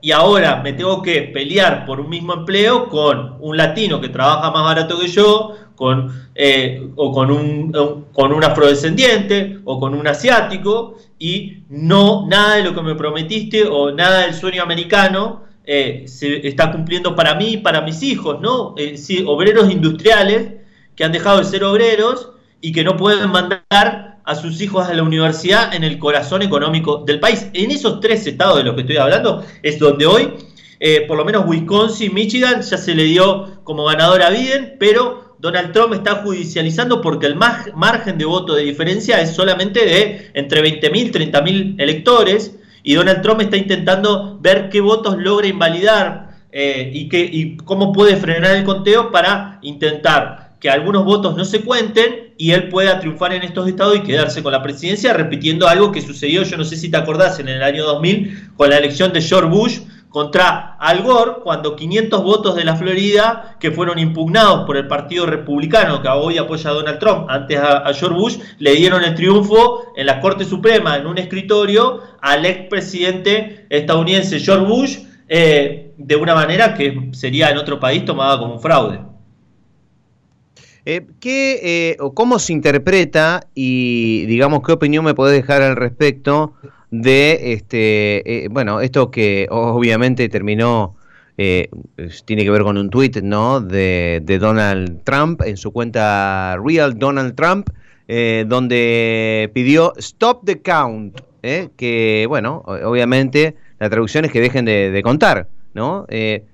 Y 0.00 0.12
ahora 0.12 0.60
me 0.62 0.74
tengo 0.74 1.02
que 1.02 1.22
pelear 1.22 1.84
por 1.86 1.98
un 1.98 2.08
mismo 2.08 2.34
empleo 2.34 2.88
con 2.88 3.36
un 3.40 3.56
latino 3.56 4.00
que 4.00 4.10
trabaja 4.10 4.50
más 4.50 4.62
barato 4.62 4.98
que 4.98 5.08
yo, 5.08 5.54
con, 5.74 6.12
eh, 6.34 6.86
o 6.94 7.10
con 7.10 7.30
un, 7.30 7.74
o 7.74 8.04
con 8.12 8.32
un 8.32 8.44
afrodescendiente, 8.44 9.60
o 9.64 9.80
con 9.80 9.94
un 9.94 10.06
asiático, 10.06 10.96
y 11.18 11.64
no 11.70 12.26
nada 12.28 12.56
de 12.56 12.64
lo 12.64 12.74
que 12.74 12.82
me 12.82 12.94
prometiste 12.94 13.64
o 13.66 13.92
nada 13.92 14.20
del 14.20 14.34
sueño 14.34 14.62
americano 14.62 15.47
eh, 15.70 16.04
se 16.08 16.48
está 16.48 16.72
cumpliendo 16.72 17.14
para 17.14 17.34
mí 17.34 17.48
y 17.52 17.56
para 17.58 17.82
mis 17.82 18.02
hijos, 18.02 18.40
¿no? 18.40 18.74
Eh, 18.78 18.96
sí, 18.96 19.22
obreros 19.26 19.70
industriales 19.70 20.54
que 20.96 21.04
han 21.04 21.12
dejado 21.12 21.38
de 21.38 21.44
ser 21.44 21.62
obreros 21.62 22.30
y 22.62 22.72
que 22.72 22.82
no 22.82 22.96
pueden 22.96 23.30
mandar 23.30 24.18
a 24.24 24.34
sus 24.34 24.60
hijos 24.62 24.88
a 24.88 24.94
la 24.94 25.02
universidad 25.02 25.74
en 25.74 25.84
el 25.84 25.98
corazón 25.98 26.40
económico 26.42 27.04
del 27.06 27.20
país. 27.20 27.48
En 27.52 27.70
esos 27.70 28.00
tres 28.00 28.26
estados 28.26 28.56
de 28.56 28.64
los 28.64 28.74
que 28.74 28.80
estoy 28.80 28.96
hablando 28.96 29.44
es 29.62 29.78
donde 29.78 30.06
hoy, 30.06 30.30
eh, 30.80 31.04
por 31.06 31.16
lo 31.18 31.24
menos 31.26 31.44
Wisconsin, 31.46 32.14
Michigan, 32.14 32.62
ya 32.62 32.78
se 32.78 32.94
le 32.94 33.04
dio 33.04 33.62
como 33.62 33.84
ganador 33.84 34.22
a 34.22 34.30
Biden, 34.30 34.76
pero 34.80 35.36
Donald 35.38 35.72
Trump 35.72 35.92
está 35.94 36.16
judicializando 36.16 37.00
porque 37.00 37.26
el 37.26 37.36
mar- 37.36 37.72
margen 37.76 38.16
de 38.18 38.24
voto 38.24 38.54
de 38.54 38.64
diferencia 38.64 39.20
es 39.20 39.34
solamente 39.34 39.84
de 39.84 40.30
entre 40.34 40.62
20.000 40.62 41.06
y 41.06 41.10
30.000 41.12 41.74
electores 41.78 42.57
y 42.88 42.94
Donald 42.94 43.20
Trump 43.20 43.42
está 43.42 43.58
intentando 43.58 44.38
ver 44.40 44.70
qué 44.70 44.80
votos 44.80 45.18
logra 45.18 45.46
invalidar 45.46 46.30
eh, 46.50 46.90
y, 46.94 47.10
qué, 47.10 47.20
y 47.20 47.58
cómo 47.58 47.92
puede 47.92 48.16
frenar 48.16 48.56
el 48.56 48.64
conteo 48.64 49.12
para 49.12 49.58
intentar 49.60 50.56
que 50.58 50.70
algunos 50.70 51.04
votos 51.04 51.36
no 51.36 51.44
se 51.44 51.60
cuenten 51.60 52.32
y 52.38 52.52
él 52.52 52.70
pueda 52.70 52.98
triunfar 52.98 53.34
en 53.34 53.42
estos 53.42 53.68
estados 53.68 53.94
y 53.94 54.04
quedarse 54.04 54.42
con 54.42 54.52
la 54.52 54.62
presidencia, 54.62 55.12
repitiendo 55.12 55.68
algo 55.68 55.92
que 55.92 56.00
sucedió, 56.00 56.44
yo 56.44 56.56
no 56.56 56.64
sé 56.64 56.76
si 56.76 56.90
te 56.90 56.96
acordás, 56.96 57.38
en 57.38 57.48
el 57.48 57.62
año 57.62 57.84
2000 57.84 58.52
con 58.56 58.70
la 58.70 58.78
elección 58.78 59.12
de 59.12 59.20
George 59.20 59.50
Bush 59.50 59.80
contra 60.08 60.76
Al 60.78 61.02
Gore, 61.02 61.40
cuando 61.42 61.76
500 61.76 62.22
votos 62.22 62.56
de 62.56 62.64
la 62.64 62.76
Florida 62.76 63.56
que 63.60 63.70
fueron 63.70 63.98
impugnados 63.98 64.64
por 64.66 64.76
el 64.76 64.86
Partido 64.86 65.26
Republicano, 65.26 66.00
que 66.02 66.08
hoy 66.08 66.38
apoya 66.38 66.70
a 66.70 66.72
Donald 66.72 66.98
Trump, 66.98 67.26
antes 67.28 67.58
a, 67.58 67.92
George 67.92 68.16
Bush, 68.16 68.38
le 68.58 68.74
dieron 68.74 69.04
el 69.04 69.14
triunfo 69.14 69.92
en 69.96 70.06
la 70.06 70.20
Corte 70.20 70.44
Suprema, 70.44 70.96
en 70.96 71.06
un 71.06 71.18
escritorio, 71.18 72.00
al 72.20 72.46
expresidente 72.46 73.66
estadounidense 73.68 74.40
George 74.40 74.66
Bush, 74.66 74.98
eh, 75.28 75.92
de 75.98 76.16
una 76.16 76.34
manera 76.34 76.74
que 76.74 77.10
sería 77.12 77.50
en 77.50 77.58
otro 77.58 77.78
país 77.78 78.04
tomada 78.04 78.38
como 78.38 78.54
un 78.54 78.60
fraude. 78.60 79.00
Eh, 80.86 81.06
¿qué, 81.20 81.60
eh, 81.62 81.96
o 82.00 82.14
¿Cómo 82.14 82.38
se 82.38 82.54
interpreta 82.54 83.46
y, 83.54 84.24
digamos, 84.24 84.62
qué 84.64 84.72
opinión 84.72 85.04
me 85.04 85.12
podés 85.12 85.34
dejar 85.34 85.60
al 85.60 85.76
respecto 85.76 86.54
de, 86.90 87.52
este, 87.52 88.44
eh, 88.44 88.48
bueno, 88.48 88.80
esto 88.80 89.10
que 89.10 89.46
obviamente 89.50 90.28
terminó, 90.28 90.96
eh, 91.36 91.68
tiene 92.24 92.44
que 92.44 92.50
ver 92.50 92.62
con 92.62 92.78
un 92.78 92.90
tuit, 92.90 93.18
¿no? 93.18 93.60
De, 93.60 94.20
de 94.22 94.38
Donald 94.38 95.02
Trump 95.04 95.42
en 95.44 95.56
su 95.56 95.72
cuenta 95.72 96.58
Real 96.64 96.98
Donald 96.98 97.34
Trump, 97.34 97.70
eh, 98.08 98.44
donde 98.48 99.50
pidió 99.52 99.92
Stop 99.96 100.44
the 100.44 100.62
Count, 100.62 101.20
¿eh? 101.42 101.68
que, 101.76 102.26
bueno, 102.28 102.62
obviamente 102.66 103.54
la 103.78 103.90
traducción 103.90 104.24
es 104.24 104.32
que 104.32 104.40
dejen 104.40 104.64
de, 104.64 104.90
de 104.90 105.02
contar, 105.02 105.46
¿no? 105.74 106.06
Eh, 106.08 106.44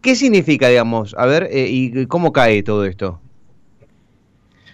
¿Qué 0.00 0.14
significa, 0.14 0.68
digamos? 0.68 1.14
A 1.18 1.26
ver, 1.26 1.48
eh, 1.50 1.66
¿y 1.68 2.06
cómo 2.06 2.32
cae 2.32 2.62
todo 2.62 2.84
esto? 2.84 3.20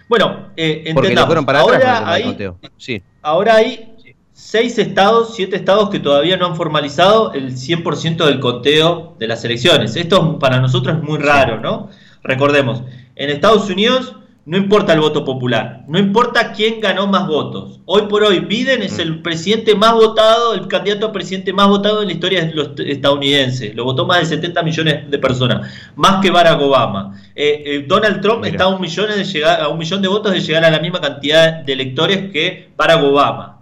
Bueno, 0.07 0.49
eh, 0.55 0.91
Porque 0.93 1.07
entendamos, 1.07 1.27
fueron 1.27 1.45
para 1.45 1.59
ahora 1.61 2.19
conteo. 2.23 2.59
Sí. 2.77 3.01
ahora 3.23 3.55
hay 3.55 3.94
seis 4.35 4.77
estados, 4.77 5.33
siete 5.33 5.55
estados 5.55 5.89
que 5.89 5.99
todavía 5.99 6.35
no 6.35 6.45
han 6.47 6.57
formalizado 6.57 7.31
el 7.31 7.53
100% 7.55 8.25
del 8.25 8.41
conteo 8.41 9.15
de 9.17 9.27
las 9.27 9.45
elecciones. 9.45 9.95
Esto 9.95 10.37
para 10.39 10.59
nosotros 10.59 10.97
es 10.97 11.03
muy 11.03 11.19
raro, 11.19 11.61
¿no? 11.61 11.89
Recordemos, 12.21 12.83
en 13.15 13.29
Estados 13.29 13.69
Unidos 13.69 14.13
no 14.45 14.57
importa 14.57 14.93
el 14.93 14.99
voto 14.99 15.23
popular, 15.23 15.85
no 15.87 15.97
importa 15.97 16.51
quién 16.51 16.81
ganó 16.81 17.07
más 17.07 17.27
votos. 17.27 17.79
Hoy 17.85 18.03
por 18.09 18.23
hoy, 18.23 18.39
Biden 18.39 18.83
es 18.83 18.99
el 18.99 19.21
presidente 19.21 19.73
más 19.73 19.93
votado, 19.93 20.53
el 20.53 20.67
candidato 20.67 21.07
a 21.07 21.11
presidente 21.13 21.53
más 21.53 21.69
votado 21.69 22.01
en 22.01 22.09
la 22.09 22.13
historia 22.13 22.45
de 22.45 22.53
los 22.53 22.71
estadounidenses. 22.77 23.73
Lo 23.73 23.85
votó 23.85 24.05
más 24.05 24.19
de 24.19 24.25
70 24.35 24.63
millones 24.63 25.09
de 25.09 25.17
personas, 25.17 25.73
más 25.95 26.21
que 26.21 26.29
Barack 26.29 26.61
Obama. 26.61 27.19
Eh, 27.33 27.63
eh, 27.65 27.85
Donald 27.87 28.21
Trump 28.21 28.41
Mira. 28.41 28.49
está 28.49 28.63
a 28.65 28.67
un, 28.67 28.81
millón 28.81 29.07
de 29.07 29.23
llegar, 29.23 29.61
a 29.61 29.69
un 29.69 29.77
millón 29.77 30.01
de 30.01 30.09
votos 30.09 30.33
de 30.33 30.41
llegar 30.41 30.65
a 30.65 30.69
la 30.69 30.79
misma 30.79 30.99
cantidad 30.99 31.63
de 31.63 31.73
electores 31.73 32.31
que 32.31 32.69
Barack 32.75 33.01
Obama. 33.01 33.54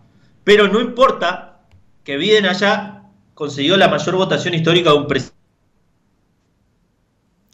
Pero 0.43 0.67
no 0.67 0.81
importa 0.81 1.59
que 2.03 2.17
Biden 2.17 2.45
haya 2.45 3.03
conseguido 3.33 3.77
la 3.77 3.87
mayor 3.87 4.15
votación 4.15 4.53
histórica 4.53 4.91
de 4.91 4.97
un 4.97 5.07
presidente. 5.07 5.37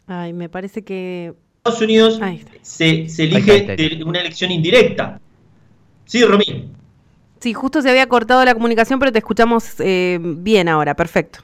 Ay, 0.07 0.33
me 0.33 0.49
parece 0.49 0.83
que. 0.83 1.33
Estados 1.57 1.81
Unidos 1.81 2.19
se, 2.61 2.85
Ahí 2.85 3.07
elige 3.17 3.57
está, 3.57 3.73
ahí 3.73 3.77
está. 3.85 3.95
de 3.97 4.03
una 4.03 4.19
elección 4.21 4.51
indirecta. 4.51 5.19
Sí, 6.05 6.23
Romín. 6.23 6.73
Sí, 7.39 7.53
justo 7.53 7.81
se 7.81 7.89
había 7.89 8.07
cortado 8.07 8.43
la 8.43 8.53
comunicación, 8.53 8.99
pero 8.99 9.11
te 9.11 9.19
escuchamos 9.19 9.75
eh, 9.79 10.19
bien 10.21 10.67
ahora. 10.67 10.95
Perfecto. 10.95 11.39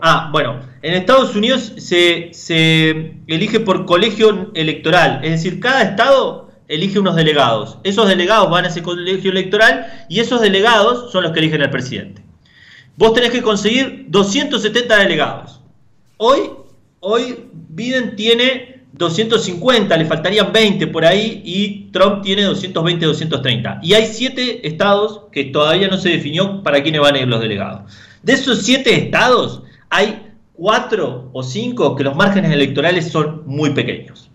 Ah, 0.00 0.30
bueno, 0.32 0.60
en 0.82 0.94
Estados 0.94 1.36
Unidos 1.36 1.74
se, 1.76 2.30
se 2.32 3.14
elige 3.28 3.60
por 3.60 3.86
colegio 3.86 4.50
electoral, 4.54 5.20
es 5.22 5.30
decir, 5.30 5.60
cada 5.60 5.82
estado 5.82 6.41
elige 6.68 6.98
unos 6.98 7.16
delegados. 7.16 7.78
Esos 7.84 8.08
delegados 8.08 8.50
van 8.50 8.64
a 8.64 8.68
ese 8.68 8.82
colegio 8.82 9.30
electoral 9.30 10.06
y 10.08 10.20
esos 10.20 10.40
delegados 10.40 11.10
son 11.12 11.24
los 11.24 11.32
que 11.32 11.40
eligen 11.40 11.62
al 11.62 11.70
presidente. 11.70 12.22
Vos 12.96 13.14
tenés 13.14 13.30
que 13.30 13.42
conseguir 13.42 14.06
270 14.08 14.98
delegados. 14.98 15.60
Hoy, 16.18 16.50
hoy 17.00 17.48
Biden 17.52 18.16
tiene 18.16 18.82
250, 18.92 19.96
le 19.96 20.04
faltarían 20.04 20.52
20 20.52 20.86
por 20.88 21.04
ahí 21.04 21.42
y 21.44 21.90
Trump 21.90 22.22
tiene 22.22 22.42
220, 22.42 23.06
230. 23.06 23.80
Y 23.82 23.94
hay 23.94 24.06
7 24.06 24.66
estados 24.66 25.22
que 25.32 25.44
todavía 25.44 25.88
no 25.88 25.96
se 25.96 26.10
definió 26.10 26.62
para 26.62 26.82
quiénes 26.82 27.00
van 27.00 27.14
a 27.14 27.20
ir 27.20 27.28
los 27.28 27.40
delegados. 27.40 27.90
De 28.22 28.34
esos 28.34 28.62
7 28.62 28.94
estados, 28.94 29.62
hay 29.88 30.32
4 30.54 31.30
o 31.32 31.42
5 31.42 31.96
que 31.96 32.04
los 32.04 32.14
márgenes 32.14 32.52
electorales 32.52 33.10
son 33.10 33.42
muy 33.46 33.70
pequeños. 33.70 34.30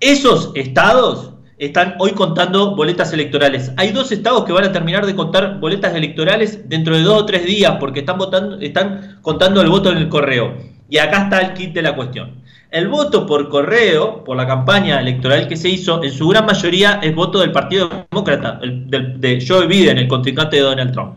Esos 0.00 0.50
estados 0.54 1.31
están 1.64 1.94
hoy 1.98 2.12
contando 2.12 2.74
boletas 2.74 3.12
electorales. 3.12 3.72
Hay 3.76 3.92
dos 3.92 4.10
estados 4.10 4.44
que 4.44 4.52
van 4.52 4.64
a 4.64 4.72
terminar 4.72 5.06
de 5.06 5.14
contar 5.14 5.60
boletas 5.60 5.94
electorales 5.94 6.68
dentro 6.68 6.96
de 6.96 7.02
dos 7.02 7.22
o 7.22 7.26
tres 7.26 7.44
días 7.44 7.76
porque 7.78 8.00
están, 8.00 8.18
votando, 8.18 8.58
están 8.60 9.18
contando 9.22 9.60
el 9.60 9.68
voto 9.68 9.90
en 9.92 9.98
el 9.98 10.08
correo. 10.08 10.54
Y 10.88 10.98
acá 10.98 11.24
está 11.24 11.40
el 11.40 11.54
kit 11.54 11.72
de 11.72 11.82
la 11.82 11.94
cuestión. 11.94 12.42
El 12.70 12.88
voto 12.88 13.26
por 13.26 13.48
correo, 13.48 14.24
por 14.24 14.36
la 14.36 14.46
campaña 14.46 14.98
electoral 14.98 15.46
que 15.46 15.56
se 15.56 15.68
hizo, 15.68 16.02
en 16.02 16.10
su 16.10 16.26
gran 16.28 16.46
mayoría 16.46 17.00
es 17.02 17.14
voto 17.14 17.38
del 17.40 17.52
Partido 17.52 18.06
Demócrata, 18.10 18.58
el- 18.62 18.90
del- 18.90 19.20
de 19.20 19.44
Joe 19.46 19.66
Biden, 19.66 19.98
el 19.98 20.08
contrincante 20.08 20.56
de 20.56 20.62
Donald 20.62 20.92
Trump. 20.92 21.14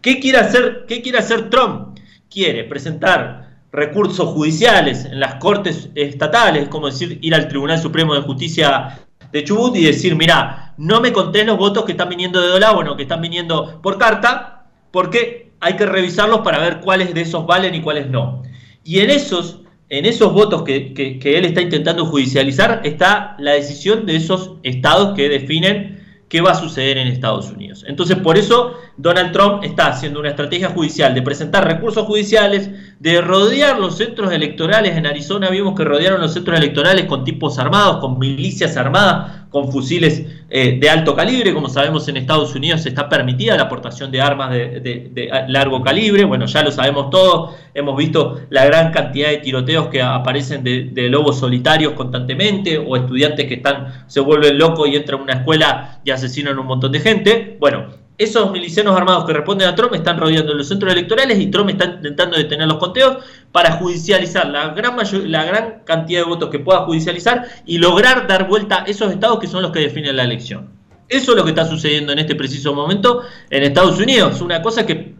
¿Qué 0.00 0.20
quiere 0.20 0.38
hacer, 0.38 0.84
qué 0.86 1.02
quiere 1.02 1.18
hacer 1.18 1.50
Trump? 1.50 1.98
Quiere 2.30 2.64
presentar 2.64 3.48
recursos 3.72 4.28
judiciales 4.28 5.06
en 5.06 5.18
las 5.18 5.34
cortes 5.36 5.90
estatales, 5.94 6.68
como 6.68 6.86
decir, 6.86 7.18
ir 7.20 7.34
al 7.34 7.48
Tribunal 7.48 7.78
Supremo 7.78 8.14
de 8.14 8.20
Justicia 8.20 8.98
de 9.32 9.44
Chubut 9.44 9.76
y 9.76 9.84
decir, 9.84 10.16
mira, 10.16 10.74
no 10.78 11.00
me 11.00 11.12
contés 11.12 11.44
los 11.46 11.58
votos 11.58 11.84
que 11.84 11.92
están 11.92 12.08
viniendo 12.08 12.40
de 12.40 12.48
Dolávono, 12.48 12.96
que 12.96 13.02
están 13.02 13.20
viniendo 13.20 13.80
por 13.82 13.98
carta, 13.98 14.64
porque 14.90 15.50
hay 15.60 15.74
que 15.76 15.86
revisarlos 15.86 16.40
para 16.40 16.58
ver 16.58 16.80
cuáles 16.80 17.12
de 17.14 17.22
esos 17.22 17.46
valen 17.46 17.74
y 17.74 17.82
cuáles 17.82 18.08
no. 18.08 18.42
Y 18.84 19.00
en 19.00 19.10
esos, 19.10 19.60
en 19.90 20.06
esos 20.06 20.32
votos 20.32 20.62
que- 20.62 20.94
que 20.94 21.38
él 21.38 21.44
está 21.44 21.60
intentando 21.60 22.06
judicializar 22.06 22.82
está 22.84 23.36
la 23.38 23.52
decisión 23.52 24.06
de 24.06 24.16
esos 24.16 24.52
estados 24.62 25.14
que 25.14 25.28
definen 25.28 25.98
qué 26.28 26.40
va 26.40 26.52
a 26.52 26.54
suceder 26.54 26.98
en 26.98 27.08
Estados 27.08 27.50
Unidos. 27.50 27.84
Entonces, 27.88 28.18
por 28.18 28.36
eso 28.36 28.74
Donald 28.98 29.30
Trump 29.30 29.62
está 29.62 29.86
haciendo 29.86 30.18
una 30.18 30.30
estrategia 30.30 30.70
judicial 30.70 31.14
de 31.14 31.22
presentar 31.22 31.64
recursos 31.64 32.04
judiciales, 32.04 32.68
de 32.98 33.20
rodear 33.20 33.78
los 33.78 33.96
centros 33.96 34.32
electorales. 34.32 34.96
En 34.96 35.06
Arizona 35.06 35.50
vimos 35.50 35.76
que 35.76 35.84
rodearon 35.84 36.20
los 36.20 36.34
centros 36.34 36.58
electorales 36.58 37.04
con 37.04 37.22
tipos 37.22 37.60
armados, 37.60 37.98
con 37.98 38.18
milicias 38.18 38.76
armadas, 38.76 39.44
con 39.50 39.70
fusiles 39.70 40.26
eh, 40.50 40.78
de 40.80 40.90
alto 40.90 41.14
calibre. 41.14 41.54
Como 41.54 41.68
sabemos, 41.68 42.08
en 42.08 42.16
Estados 42.16 42.56
Unidos 42.56 42.84
está 42.86 43.08
permitida 43.08 43.56
la 43.56 43.62
aportación 43.62 44.10
de 44.10 44.20
armas 44.20 44.50
de, 44.50 45.30
largo 45.46 45.80
calibre. 45.80 46.24
Bueno, 46.24 46.46
ya 46.46 46.64
lo 46.64 46.72
sabemos 46.72 47.08
todos. 47.10 47.54
Hemos 47.74 47.96
visto 47.96 48.40
la 48.50 48.64
gran 48.64 48.90
cantidad 48.90 49.28
de 49.28 49.36
tiroteos 49.36 49.86
que 49.86 50.02
aparecen 50.02 50.64
de, 50.64 50.90
de 50.92 51.08
lobos 51.08 51.38
solitarios 51.38 51.92
constantemente 51.92 52.78
o 52.78 52.96
estudiantes 52.96 53.46
que 53.46 53.54
están 53.54 54.06
se 54.08 54.18
vuelven 54.18 54.58
locos 54.58 54.88
y 54.88 54.96
entran 54.96 55.20
a 55.20 55.22
una 55.22 55.32
escuela 55.34 56.00
y 56.02 56.10
asesinan 56.10 56.58
un 56.58 56.66
montón 56.66 56.90
de 56.90 56.98
gente. 56.98 57.56
Bueno, 57.60 58.07
esos 58.18 58.50
milicianos 58.50 58.96
armados 58.96 59.24
que 59.24 59.32
responden 59.32 59.68
a 59.68 59.76
Trump 59.76 59.94
están 59.94 60.18
rodeando 60.18 60.52
los 60.52 60.66
centros 60.66 60.92
electorales 60.92 61.38
y 61.38 61.46
Trump 61.46 61.70
está 61.70 61.84
intentando 61.84 62.36
detener 62.36 62.66
los 62.66 62.78
conteos 62.78 63.18
para 63.52 63.72
judicializar 63.72 64.48
la 64.48 64.70
gran, 64.70 64.96
la 65.30 65.44
gran 65.44 65.82
cantidad 65.84 66.22
de 66.22 66.26
votos 66.26 66.50
que 66.50 66.58
pueda 66.58 66.80
judicializar 66.80 67.46
y 67.64 67.78
lograr 67.78 68.26
dar 68.26 68.48
vuelta 68.48 68.82
a 68.82 68.84
esos 68.86 69.12
estados 69.12 69.38
que 69.38 69.46
son 69.46 69.62
los 69.62 69.70
que 69.70 69.78
definen 69.78 70.16
la 70.16 70.24
elección. 70.24 70.68
Eso 71.08 71.32
es 71.32 71.38
lo 71.38 71.44
que 71.44 71.50
está 71.50 71.64
sucediendo 71.64 72.12
en 72.12 72.18
este 72.18 72.34
preciso 72.34 72.74
momento 72.74 73.22
en 73.50 73.62
Estados 73.62 73.98
Unidos. 74.00 74.40
Una 74.40 74.60
cosa 74.62 74.84
que, 74.84 75.16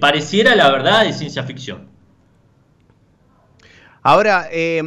pareciera 0.00 0.56
la 0.56 0.70
verdad 0.70 1.04
de 1.04 1.12
ciencia 1.12 1.42
ficción. 1.42 1.88
Ahora, 4.02 4.48
eh, 4.50 4.82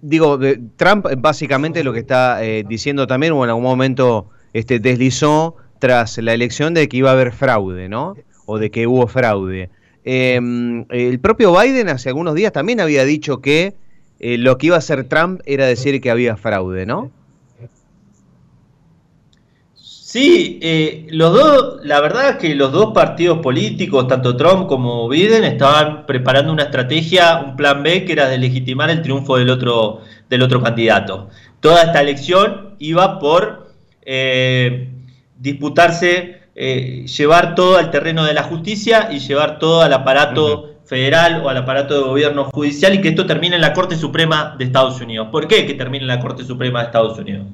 digo, 0.00 0.40
Trump 0.76 1.06
básicamente 1.18 1.84
lo 1.84 1.92
que 1.92 1.98
está 1.98 2.42
eh, 2.42 2.64
diciendo 2.66 3.06
también, 3.06 3.34
o 3.34 3.44
en 3.44 3.50
algún 3.50 3.64
momento 3.64 4.30
este, 4.54 4.78
deslizó 4.78 5.56
tras 5.84 6.16
la 6.16 6.32
elección 6.32 6.72
de 6.72 6.88
que 6.88 6.96
iba 6.96 7.10
a 7.10 7.12
haber 7.12 7.30
fraude, 7.30 7.90
¿no? 7.90 8.16
O 8.46 8.58
de 8.58 8.70
que 8.70 8.86
hubo 8.86 9.06
fraude. 9.06 9.68
Eh, 10.02 10.40
el 10.88 11.20
propio 11.20 11.54
Biden 11.54 11.90
hace 11.90 12.08
algunos 12.08 12.34
días 12.34 12.54
también 12.54 12.80
había 12.80 13.04
dicho 13.04 13.42
que 13.42 13.74
eh, 14.18 14.38
lo 14.38 14.56
que 14.56 14.68
iba 14.68 14.76
a 14.76 14.78
hacer 14.78 15.04
Trump 15.04 15.42
era 15.44 15.66
decir 15.66 16.00
que 16.00 16.10
había 16.10 16.38
fraude, 16.38 16.86
¿no? 16.86 17.10
Sí, 19.74 20.58
eh, 20.62 21.06
los 21.10 21.34
dos, 21.34 21.84
la 21.84 22.00
verdad 22.00 22.30
es 22.30 22.36
que 22.36 22.54
los 22.54 22.72
dos 22.72 22.94
partidos 22.94 23.40
políticos, 23.40 24.08
tanto 24.08 24.38
Trump 24.38 24.66
como 24.68 25.06
Biden, 25.10 25.44
estaban 25.44 26.06
preparando 26.06 26.50
una 26.50 26.62
estrategia, 26.62 27.42
un 27.44 27.56
plan 27.56 27.82
B, 27.82 28.06
que 28.06 28.12
era 28.14 28.30
de 28.30 28.38
legitimar 28.38 28.88
el 28.88 29.02
triunfo 29.02 29.36
del 29.36 29.50
otro, 29.50 30.00
del 30.30 30.40
otro 30.40 30.62
candidato. 30.62 31.28
Toda 31.60 31.82
esta 31.82 32.00
elección 32.00 32.74
iba 32.78 33.18
por 33.18 33.70
eh, 34.06 34.88
disputarse, 35.44 36.40
eh, 36.54 37.04
llevar 37.06 37.54
todo 37.54 37.76
al 37.76 37.90
terreno 37.90 38.24
de 38.24 38.32
la 38.32 38.44
justicia 38.44 39.10
y 39.12 39.18
llevar 39.18 39.58
todo 39.58 39.82
al 39.82 39.92
aparato 39.92 40.76
federal 40.86 41.42
o 41.44 41.50
al 41.50 41.58
aparato 41.58 41.94
de 41.94 42.00
gobierno 42.00 42.44
judicial 42.44 42.94
y 42.94 43.02
que 43.02 43.10
esto 43.10 43.26
termine 43.26 43.56
en 43.56 43.60
la 43.60 43.74
Corte 43.74 43.94
Suprema 43.94 44.56
de 44.58 44.64
Estados 44.64 45.02
Unidos. 45.02 45.28
¿Por 45.30 45.46
qué 45.46 45.66
que 45.66 45.74
termine 45.74 46.04
en 46.04 46.08
la 46.08 46.18
Corte 46.18 46.44
Suprema 46.44 46.80
de 46.80 46.86
Estados 46.86 47.18
Unidos? 47.18 47.46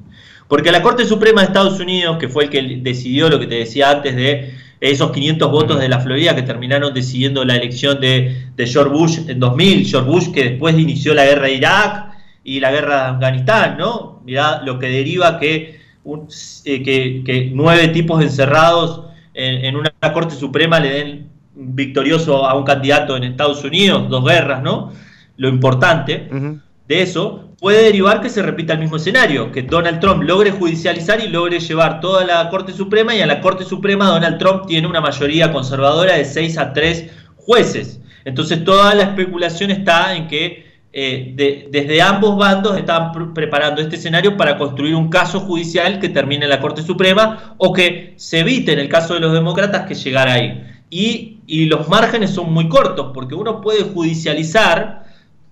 Porque 0.46 0.70
la 0.70 0.82
Corte 0.82 1.04
Suprema 1.04 1.40
de 1.40 1.48
Estados 1.48 1.80
Unidos, 1.80 2.16
que 2.18 2.28
fue 2.28 2.44
el 2.44 2.50
que 2.50 2.62
decidió 2.80 3.28
lo 3.28 3.40
que 3.40 3.48
te 3.48 3.56
decía 3.56 3.90
antes 3.90 4.14
de 4.14 4.54
esos 4.80 5.10
500 5.10 5.50
votos 5.50 5.80
de 5.80 5.88
la 5.88 5.98
Florida 5.98 6.36
que 6.36 6.42
terminaron 6.42 6.94
decidiendo 6.94 7.44
la 7.44 7.56
elección 7.56 8.00
de, 8.00 8.50
de 8.54 8.66
George 8.68 8.92
Bush 8.92 9.18
en 9.28 9.40
2000, 9.40 9.86
George 9.86 10.08
Bush 10.08 10.30
que 10.30 10.44
después 10.50 10.78
inició 10.78 11.12
la 11.12 11.24
guerra 11.24 11.46
de 11.46 11.54
Irak 11.54 12.10
y 12.44 12.60
la 12.60 12.70
guerra 12.70 13.02
de 13.02 13.08
Afganistán, 13.10 13.76
¿no? 13.78 14.22
Mirá 14.24 14.62
lo 14.62 14.78
que 14.78 14.86
deriva 14.86 15.40
que, 15.40 15.79
un- 16.04 16.28
eh, 16.64 16.82
que, 16.82 17.22
que 17.24 17.50
nueve 17.54 17.88
tipos 17.88 18.22
encerrados 18.22 19.04
en, 19.34 19.64
en 19.64 19.76
una 19.76 19.90
Corte 20.12 20.34
Suprema 20.34 20.80
le 20.80 20.90
den 20.90 21.28
victorioso 21.54 22.46
a 22.46 22.54
un 22.54 22.64
candidato 22.64 23.16
en 23.16 23.24
Estados 23.24 23.62
Unidos, 23.64 24.08
dos 24.08 24.24
guerras, 24.24 24.62
¿no? 24.62 24.92
Lo 25.36 25.48
importante 25.48 26.28
de 26.88 27.02
eso 27.02 27.50
puede 27.60 27.82
derivar 27.84 28.20
que 28.20 28.30
se 28.30 28.42
repita 28.42 28.72
el 28.72 28.78
mismo 28.78 28.96
escenario, 28.96 29.52
que 29.52 29.62
Donald 29.62 30.00
Trump 30.00 30.22
logre 30.22 30.50
judicializar 30.50 31.20
y 31.20 31.28
logre 31.28 31.60
llevar 31.60 32.00
toda 32.00 32.24
la 32.24 32.48
Corte 32.50 32.72
Suprema 32.72 33.14
y 33.14 33.20
a 33.20 33.26
la 33.26 33.40
Corte 33.40 33.64
Suprema 33.64 34.06
Donald 34.06 34.38
Trump 34.38 34.66
tiene 34.66 34.86
una 34.86 35.00
mayoría 35.00 35.52
conservadora 35.52 36.16
de 36.16 36.24
6 36.24 36.56
a 36.58 36.72
3 36.72 37.10
jueces. 37.36 38.00
Entonces 38.24 38.64
toda 38.64 38.94
la 38.94 39.02
especulación 39.04 39.70
está 39.70 40.14
en 40.16 40.28
que 40.28 40.69
eh, 40.92 41.32
de- 41.36 41.68
desde 41.70 42.02
ambos 42.02 42.36
bandos 42.36 42.76
están 42.76 43.12
pr- 43.12 43.32
preparando 43.32 43.80
este 43.80 43.96
escenario 43.96 44.36
para 44.36 44.58
construir 44.58 44.94
un 44.94 45.08
caso 45.08 45.40
judicial 45.40 46.00
que 46.00 46.08
termine 46.08 46.44
en 46.44 46.50
la 46.50 46.60
Corte 46.60 46.82
Suprema 46.82 47.54
o 47.58 47.72
que 47.72 48.14
se 48.16 48.40
evite 48.40 48.72
en 48.72 48.80
el 48.80 48.88
caso 48.88 49.14
de 49.14 49.20
los 49.20 49.32
demócratas 49.32 49.86
que 49.86 49.94
llegara 49.94 50.32
ahí. 50.32 50.64
Y, 50.90 51.38
y 51.46 51.66
los 51.66 51.88
márgenes 51.88 52.30
son 52.30 52.52
muy 52.52 52.68
cortos 52.68 53.12
porque 53.14 53.36
uno 53.36 53.60
puede 53.60 53.84
judicializar 53.84 55.04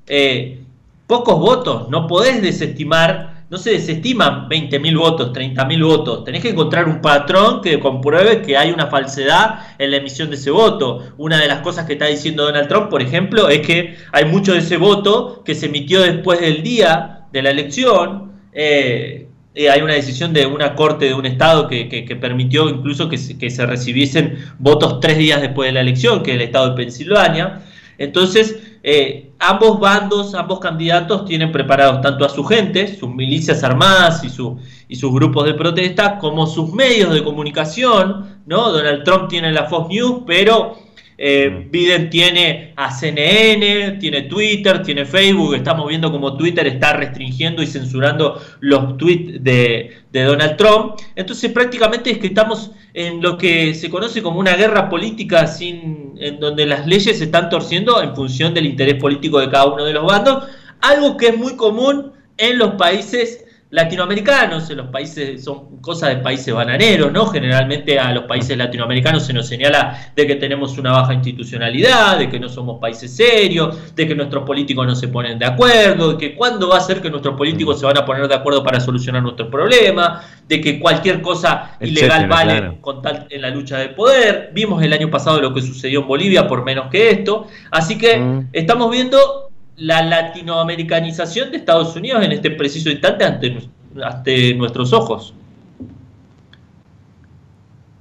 eh, 0.08 0.60
pocos 1.06 1.38
votos, 1.38 1.88
no 1.88 2.06
podés 2.08 2.42
desestimar, 2.42 3.37
no 3.50 3.56
se 3.58 3.70
desestiman 3.70 4.48
20.000 4.48 4.96
votos, 4.98 5.32
30.000 5.32 5.82
votos, 5.84 6.24
tenés 6.24 6.42
que 6.42 6.50
encontrar 6.50 6.86
un 6.86 7.00
patrón 7.00 7.62
que 7.62 7.80
compruebe 7.80 8.42
que 8.42 8.56
hay 8.56 8.70
una 8.70 8.88
falsedad 8.88 9.60
en 9.78 9.90
la 9.90 9.96
emisión 9.98 10.28
de 10.28 10.36
ese 10.36 10.50
voto. 10.50 11.02
Una 11.16 11.38
de 11.40 11.48
las 11.48 11.60
cosas 11.60 11.86
que 11.86 11.94
está 11.94 12.06
diciendo 12.06 12.44
Donald 12.44 12.68
Trump, 12.68 12.88
por 12.90 13.00
ejemplo, 13.02 13.48
es 13.48 13.60
que 13.66 13.96
hay 14.12 14.24
mucho 14.26 14.52
de 14.52 14.58
ese 14.58 14.76
voto 14.76 15.42
que 15.44 15.54
se 15.54 15.66
emitió 15.66 16.02
después 16.02 16.40
del 16.40 16.62
día 16.62 17.20
de 17.32 17.42
la 17.42 17.50
elección. 17.50 18.32
eh, 18.52 19.24
eh, 19.54 19.70
hay 19.70 19.80
una 19.80 19.94
decisión 19.94 20.32
de 20.32 20.46
una 20.46 20.74
corte 20.76 21.06
de 21.06 21.14
un 21.14 21.26
estado 21.26 21.66
que, 21.68 21.88
que- 21.88 22.16
permitió 22.16 22.68
incluso 22.68 23.08
que 23.08 23.18
se, 23.18 23.36
que 23.38 23.50
se 23.50 23.66
recibiesen 23.66 24.38
votos 24.58 25.00
tres 25.00 25.18
días 25.18 25.40
después 25.40 25.68
de 25.68 25.72
la 25.72 25.80
elección, 25.80 26.22
que 26.22 26.30
es 26.32 26.36
el 26.36 26.42
estado 26.42 26.70
de 26.70 26.76
Pensilvania. 26.76 27.62
Entonces, 27.98 28.56
eh, 28.82 29.32
ambos 29.40 29.80
bandos, 29.80 30.34
ambos 30.34 30.60
candidatos 30.60 31.24
tienen 31.24 31.50
preparados 31.52 32.00
tanto 32.00 32.24
a 32.24 32.28
su 32.28 32.44
gente, 32.44 32.96
sus 32.96 33.10
milicias 33.12 33.62
armadas 33.64 34.22
y, 34.24 34.30
su- 34.30 34.56
y 34.88 34.96
sus 34.96 35.12
grupos 35.12 35.44
de 35.46 35.54
protesta, 35.54 36.18
como 36.18 36.46
sus 36.46 36.72
medios 36.72 37.12
de 37.12 37.22
comunicación, 37.24 38.38
¿no? 38.46 38.70
Donald 38.70 39.02
Trump 39.04 39.28
tiene 39.28 39.52
la 39.52 39.64
Fox 39.64 39.88
News, 39.90 40.22
pero 40.26 40.76
eh, 41.20 41.66
Biden 41.68 42.10
tiene 42.10 42.72
a 42.76 42.92
CNN, 42.92 43.98
tiene 43.98 44.22
Twitter, 44.22 44.82
tiene 44.84 45.04
Facebook. 45.04 45.56
Estamos 45.56 45.88
viendo 45.88 46.12
como 46.12 46.36
Twitter 46.36 46.64
está 46.68 46.92
restringiendo 46.92 47.60
y 47.60 47.66
censurando 47.66 48.40
los 48.60 48.96
tweets 48.96 49.42
de, 49.42 49.96
de 50.12 50.22
Donald 50.22 50.56
Trump. 50.56 50.94
Entonces, 51.16 51.50
prácticamente 51.50 52.12
es 52.12 52.18
que 52.18 52.28
estamos 52.28 52.70
en 52.94 53.20
lo 53.20 53.36
que 53.36 53.74
se 53.74 53.90
conoce 53.90 54.22
como 54.22 54.38
una 54.38 54.54
guerra 54.54 54.88
política 54.88 55.48
sin, 55.48 56.14
en 56.20 56.38
donde 56.38 56.66
las 56.66 56.86
leyes 56.86 57.18
se 57.18 57.24
están 57.24 57.50
torciendo 57.50 58.00
en 58.00 58.14
función 58.14 58.54
del 58.54 58.66
interés 58.66 58.94
político 58.94 59.40
de 59.40 59.50
cada 59.50 59.66
uno 59.66 59.84
de 59.84 59.92
los 59.92 60.06
bandos. 60.06 60.44
Algo 60.80 61.16
que 61.16 61.28
es 61.28 61.36
muy 61.36 61.56
común 61.56 62.12
en 62.36 62.58
los 62.58 62.74
países 62.74 63.44
latinoamericanos, 63.70 64.70
en 64.70 64.78
los 64.78 64.86
países, 64.88 65.44
son 65.44 65.78
cosas 65.82 66.10
de 66.10 66.16
países 66.16 66.54
bananeros, 66.54 67.12
¿no? 67.12 67.26
Generalmente 67.26 67.98
a 67.98 68.12
los 68.12 68.24
países 68.24 68.56
latinoamericanos 68.56 69.26
se 69.26 69.32
nos 69.32 69.46
señala 69.46 70.12
de 70.16 70.26
que 70.26 70.36
tenemos 70.36 70.78
una 70.78 70.92
baja 70.92 71.12
institucionalidad, 71.12 72.18
de 72.18 72.30
que 72.30 72.40
no 72.40 72.48
somos 72.48 72.80
países 72.80 73.14
serios, 73.14 73.94
de 73.94 74.08
que 74.08 74.14
nuestros 74.14 74.44
políticos 74.44 74.86
no 74.86 74.94
se 74.94 75.08
ponen 75.08 75.38
de 75.38 75.46
acuerdo, 75.46 76.12
de 76.12 76.18
que 76.18 76.34
cuándo 76.34 76.68
va 76.68 76.78
a 76.78 76.80
ser 76.80 77.02
que 77.02 77.10
nuestros 77.10 77.36
políticos 77.36 77.78
se 77.78 77.86
van 77.86 77.98
a 77.98 78.04
poner 78.06 78.26
de 78.26 78.34
acuerdo 78.34 78.62
para 78.64 78.80
solucionar 78.80 79.22
nuestros 79.22 79.48
problemas, 79.48 80.24
de 80.48 80.60
que 80.60 80.80
cualquier 80.80 81.20
cosa 81.20 81.76
ilegal 81.80 82.26
vale 82.26 82.58
claro. 82.58 82.76
con 82.80 83.02
tal 83.02 83.26
en 83.28 83.42
la 83.42 83.50
lucha 83.50 83.78
de 83.78 83.90
poder. 83.90 84.50
Vimos 84.54 84.82
el 84.82 84.92
año 84.94 85.10
pasado 85.10 85.40
lo 85.40 85.52
que 85.52 85.60
sucedió 85.60 86.00
en 86.00 86.08
Bolivia 86.08 86.48
por 86.48 86.64
menos 86.64 86.86
que 86.90 87.10
esto. 87.10 87.46
Así 87.70 87.98
que 87.98 88.18
Mm. 88.18 88.48
estamos 88.52 88.90
viendo 88.90 89.47
la 89.78 90.02
latinoamericanización 90.02 91.50
de 91.50 91.58
Estados 91.58 91.94
Unidos 91.96 92.22
en 92.24 92.32
este 92.32 92.50
preciso 92.50 92.90
instante 92.90 93.24
ante, 93.24 93.50
nu- 93.50 94.02
ante 94.02 94.54
nuestros 94.54 94.92
ojos. 94.92 95.34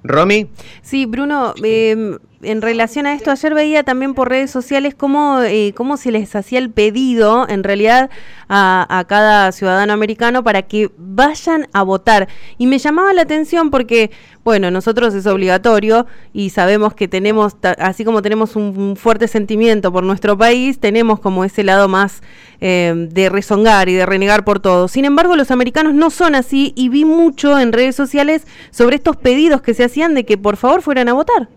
Romy, 0.04 0.48
Sí, 0.82 1.06
Bruno, 1.06 1.54
eh, 1.64 2.18
en 2.48 2.62
relación 2.62 3.06
a 3.06 3.14
esto, 3.14 3.32
ayer 3.32 3.54
veía 3.54 3.84
también 3.84 4.14
por 4.14 4.30
redes 4.30 4.52
sociales 4.52 4.96
cómo, 4.96 5.42
eh, 5.42 5.74
cómo 5.76 5.98
se 5.98 6.12
les 6.12 6.36
hacía 6.36 6.60
el 6.60 6.70
pedido, 6.70 7.48
en 7.48 7.64
realidad, 7.64 8.10
a, 8.50 9.06
cada 9.08 9.52
ciudadano 9.52 9.94
americano 9.94 10.44
para 10.44 10.62
que 10.62 10.90
vayan 10.98 11.68
a 11.74 11.84
votar. 11.84 12.28
Y 12.58 12.68
me 12.68 12.80
llamaba 12.80 13.14
la 13.14 13.24
atención 13.24 13.70
porque, 13.70 14.12
bueno, 14.44 14.72
nosotros 14.72 15.14
es 15.14 15.28
obligatorio 15.28 16.08
y 16.34 16.50
sabemos 16.52 16.94
que 16.94 17.08
tenemos, 17.08 17.58
así 17.80 18.06
como 18.06 18.22
tenemos 18.22 18.56
un, 18.56 18.78
un 18.78 18.96
fuerte 18.96 19.28
sentimiento 19.28 19.92
por 19.92 20.04
nuestro 20.04 20.38
país, 20.38 20.80
tenemos 20.80 21.20
como 21.20 21.44
ese 21.44 21.64
lado 21.64 21.88
más 21.88 22.22
eh, 22.60 22.94
de 23.12 23.30
rezongar 23.30 23.88
y 23.88 23.94
de 23.94 24.06
renegar 24.06 24.44
por 24.44 24.60
todo. 24.60 24.88
Sin 24.88 25.06
embargo, 25.06 25.36
los 25.36 25.52
americanos 25.52 25.94
no 25.94 26.10
son 26.10 26.34
así 26.34 26.74
y 26.76 26.90
vi 26.90 27.06
mucho 27.06 27.60
en 27.60 27.72
redes 27.72 27.96
sociales 27.96 28.48
sobre 28.72 28.96
estos 28.96 29.16
pedidos 29.16 29.62
que 29.62 29.74
se 29.74 29.84
hacían 29.84 30.16
de 30.16 30.26
que 30.26 30.38
por 30.38 30.58
favor 30.58 30.82
fueran 30.82 31.08
a 31.08 31.14
votar. 31.14 31.50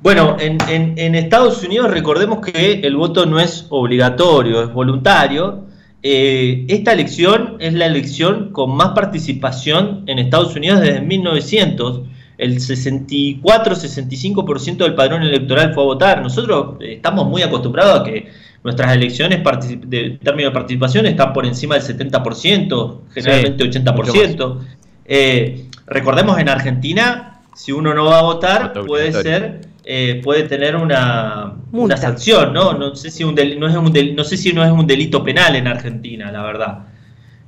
Bueno, 0.00 0.36
en, 0.38 0.58
en- 0.68 0.94
en 0.96 1.14
Estados 1.14 1.62
Unidos 1.64 1.90
recordemos 1.90 2.38
que 2.40 2.80
el 2.84 2.96
voto 2.96 3.26
no 3.26 3.40
es 3.40 3.66
obligatorio, 3.70 4.62
es 4.62 4.72
voluntario. 4.72 5.64
Eh, 6.02 6.64
esta 6.68 6.92
elección 6.92 7.56
es 7.58 7.74
la 7.74 7.86
elección 7.86 8.50
con 8.52 8.76
más 8.76 8.90
participación 8.90 10.04
en 10.06 10.18
Estados 10.20 10.54
Unidos 10.54 10.80
desde 10.80 11.00
1900. 11.00 12.02
El 12.38 12.60
64-65% 12.60 14.76
del 14.84 14.94
padrón 14.94 15.22
electoral 15.22 15.74
fue 15.74 15.82
a 15.82 15.86
votar. 15.86 16.22
Nosotros 16.22 16.76
eh, 16.80 16.92
estamos 16.94 17.26
muy 17.26 17.42
acostumbrados 17.42 18.00
a 18.00 18.04
que 18.04 18.28
nuestras 18.62 18.94
elecciones 18.94 19.40
de 19.86 20.18
término 20.22 20.50
de 20.50 20.54
participación 20.54 21.06
están 21.06 21.32
por 21.32 21.44
encima 21.46 21.74
del 21.76 21.82
70%, 21.84 22.98
generalmente 23.14 23.64
mucho 23.64 23.78
80%. 23.80 24.58
Eh, 25.06 25.64
recordemos 25.86 26.38
en 26.38 26.48
Argentina, 26.48 27.40
si 27.54 27.72
uno 27.72 27.92
no 27.94 28.04
va 28.04 28.20
a 28.20 28.22
votar, 28.22 28.72
puede 28.86 29.10
ser, 29.22 29.60
eh, 29.90 30.20
puede 30.22 30.42
tener 30.42 30.76
una, 30.76 31.54
una 31.72 31.96
sanción, 31.96 32.52
¿no? 32.52 32.74
No 32.74 32.94
sé 32.94 33.10
si 33.10 33.24
un 33.24 33.34
del- 33.34 33.58
no 33.58 33.66
es 33.66 33.74
un 33.74 33.90
del- 33.90 34.14
no 34.14 34.22
sé 34.22 34.36
si 34.36 34.52
no 34.52 34.62
es 34.62 34.70
un 34.70 34.86
delito 34.86 35.24
penal 35.24 35.56
en 35.56 35.66
Argentina, 35.66 36.30
la 36.30 36.42
verdad. 36.42 36.78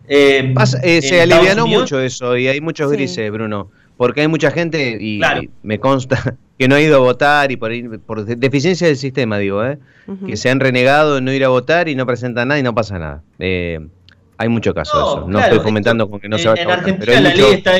Eh, 0.08 0.50
pasa- 0.54 0.78
eh, 0.82 0.96
en 0.96 1.02
se 1.02 1.20
Estados 1.22 1.32
alivianó 1.34 1.64
Unidos- 1.64 1.82
mucho 1.82 2.00
eso 2.00 2.36
y 2.38 2.48
hay 2.48 2.60
muchos 2.62 2.90
Sí. 2.90 2.96
grises, 2.96 3.30
Bruno, 3.30 3.70
porque 3.98 4.22
hay 4.22 4.28
mucha 4.28 4.50
gente 4.50 4.96
y, 4.98 5.18
Claro. 5.18 5.42
y 5.42 5.50
me 5.62 5.78
consta 5.78 6.16
que 6.58 6.66
no 6.66 6.76
ha 6.76 6.80
ido 6.80 6.96
a 6.96 7.00
votar 7.00 7.52
y 7.52 7.56
por, 7.56 7.72
ahí- 7.72 7.82
por 8.06 8.24
de- 8.24 8.36
deficiencia 8.36 8.86
del 8.86 8.96
sistema, 8.96 9.36
digo, 9.38 9.62
¿eh? 9.64 9.78
Que 10.26 10.36
se 10.38 10.48
han 10.50 10.58
renegado 10.60 11.18
en 11.18 11.26
no 11.26 11.32
ir 11.32 11.44
a 11.44 11.48
votar 11.48 11.88
y 11.88 11.94
no 11.94 12.04
presentan 12.06 12.48
nada 12.48 12.58
y 12.58 12.62
no 12.64 12.74
pasa 12.74 12.98
nada. 12.98 13.22
Eh, 13.38 13.78
hay 14.38 14.48
mucho 14.48 14.72
caso 14.74 14.96
de 14.96 15.04
eso. 15.04 15.20
No 15.28 15.38
claro, 15.38 15.44
estoy 15.52 15.58
fomentando 15.68 16.04
esto- 16.04 16.10
con 16.10 16.20
que 16.20 16.28
no 16.30 16.36
en, 16.36 16.42
se 16.42 16.48
en 16.48 16.50
a 16.50 16.54
votar. 16.64 16.78
pero 16.98 17.12
Argentina 17.12 17.20
la 17.20 17.30
mucho 17.30 17.42
ley, 17.42 17.54
está 17.54 17.72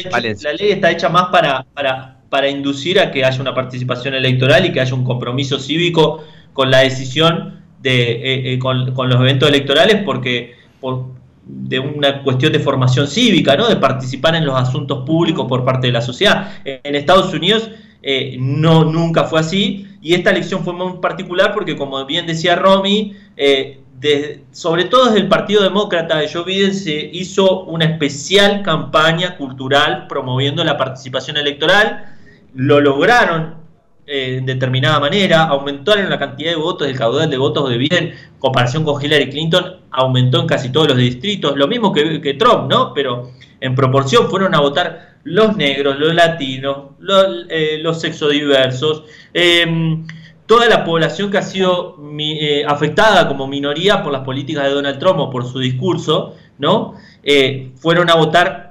la 0.42 0.53
ley 0.53 0.70
está 0.73 0.90
hecha 0.92 1.09
más 1.09 1.29
para, 1.31 1.64
para, 1.75 2.19
para 2.30 2.48
inducir 2.48 2.98
a 2.98 3.10
que 3.10 3.24
haya 3.24 3.40
una 3.40 3.54
participación 3.54 4.14
electoral 4.14 4.64
y 4.64 4.72
que 4.72 4.80
haya 4.80 4.94
un 4.94 5.04
compromiso 5.04 5.58
cívico 5.58 6.24
con 6.52 6.70
la 6.70 6.78
decisión 6.78 7.60
de 7.82 8.12
eh, 8.12 8.54
eh, 8.54 8.58
con, 8.58 8.94
los 8.94 9.20
eventos 9.20 9.48
electorales 9.48 10.02
porque 10.04 10.54
por, 10.80 11.06
de 11.44 11.80
una 11.80 12.22
cuestión 12.22 12.52
de 12.52 12.60
formación 12.60 13.08
cívica, 13.08 13.56
¿no? 13.56 13.68
de 13.68 13.76
participar 13.76 14.36
en 14.36 14.46
los 14.46 14.56
asuntos 14.56 15.04
públicos 15.04 15.46
por 15.48 15.64
parte 15.64 15.88
de 15.88 15.92
la 15.92 16.00
sociedad. 16.00 16.52
En 16.64 16.94
Estados 16.94 17.34
Unidos 17.34 17.68
eh, 18.02 18.36
no 18.38 18.84
nunca 18.84 19.24
fue 19.24 19.40
así 19.40 19.88
y 20.00 20.14
esta 20.14 20.30
elección 20.30 20.62
fue 20.62 20.72
muy 20.72 20.98
particular 21.00 21.52
porque 21.52 21.76
como 21.76 22.04
bien 22.06 22.26
decía 22.26 22.54
Romy, 22.54 23.16
sobre 24.52 24.84
todo 24.84 25.06
desde 25.06 25.18
el 25.18 25.28
Partido 25.28 25.62
Demócrata 25.62 26.18
de 26.18 26.30
Joe 26.32 26.44
Biden 26.44 26.74
se 26.74 27.10
hizo 27.12 27.64
una 27.64 27.86
especial 27.86 28.62
campaña 28.62 29.36
cultural 29.36 30.06
promoviendo 30.06 30.62
la 30.62 30.76
participación 30.76 31.36
electoral, 31.36 32.16
lo 32.54 32.80
lograron 32.80 33.54
eh, 34.06 34.36
en 34.38 34.46
determinada 34.46 34.98
manera, 34.98 35.44
aumentaron 35.44 36.10
la 36.10 36.18
cantidad 36.18 36.50
de 36.50 36.56
votos, 36.56 36.88
el 36.88 36.96
caudal 36.98 37.30
de 37.30 37.36
votos 37.38 37.68
de 37.70 37.78
Biden, 37.78 38.04
en 38.08 38.14
comparación 38.38 38.82
con 38.84 39.00
Hillary 39.02 39.30
Clinton, 39.30 39.76
aumentó 39.90 40.40
en 40.40 40.46
casi 40.46 40.70
todos 40.70 40.88
los 40.88 40.96
distritos, 40.96 41.56
lo 41.56 41.68
mismo 41.68 41.92
que, 41.92 42.34
Trump, 42.34 42.68
¿no? 42.70 42.92
Pero 42.94 43.30
en 43.60 43.74
proporción 43.74 44.28
fueron 44.28 44.54
a 44.54 44.60
votar 44.60 45.10
los 45.22 45.56
negros, 45.56 45.98
los 45.98 46.14
latinos, 46.14 46.92
los, 46.98 47.46
eh, 47.50 47.78
los 47.82 48.00
sexodiversos, 48.00 49.04
em, 49.34 50.06
toda 50.46 50.66
la 50.68 50.82
población 50.84 51.30
que 51.30 51.38
ha 51.38 51.42
sido 51.42 51.96
mi- 51.98 52.38
eh, 52.40 52.64
afectada 52.66 53.28
como 53.28 53.46
minoría 53.46 54.02
por 54.02 54.12
las 54.12 54.22
políticas 54.22 54.64
de 54.64 54.70
Donald 54.70 54.98
Trump 54.98 55.20
o 55.20 55.30
por 55.30 55.44
su 55.44 55.58
discurso, 55.60 56.34
¿no? 56.58 56.94
Eh, 57.22 57.70
fueron 57.76 58.10
a 58.10 58.14
votar 58.16 58.69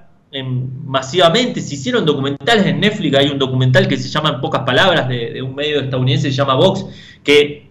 masivamente, 0.86 1.60
se 1.62 1.76
hicieron 1.76 2.06
documentales 2.06 2.66
en 2.66 2.80
Netflix, 2.80 3.18
hay 3.18 3.30
un 3.30 3.40
documental 3.40 3.88
que 3.88 3.98
se 3.98 4.10
llama 4.10 4.30
En 4.30 4.42
pocas 4.42 4.62
palabras 4.64 5.08
de, 5.10 5.42
un 5.42 5.56
medio 5.56 5.80
estadounidense, 5.80 6.30
se 6.30 6.38
llama 6.38 6.56
Vox, 6.56 6.86
que 7.24 7.70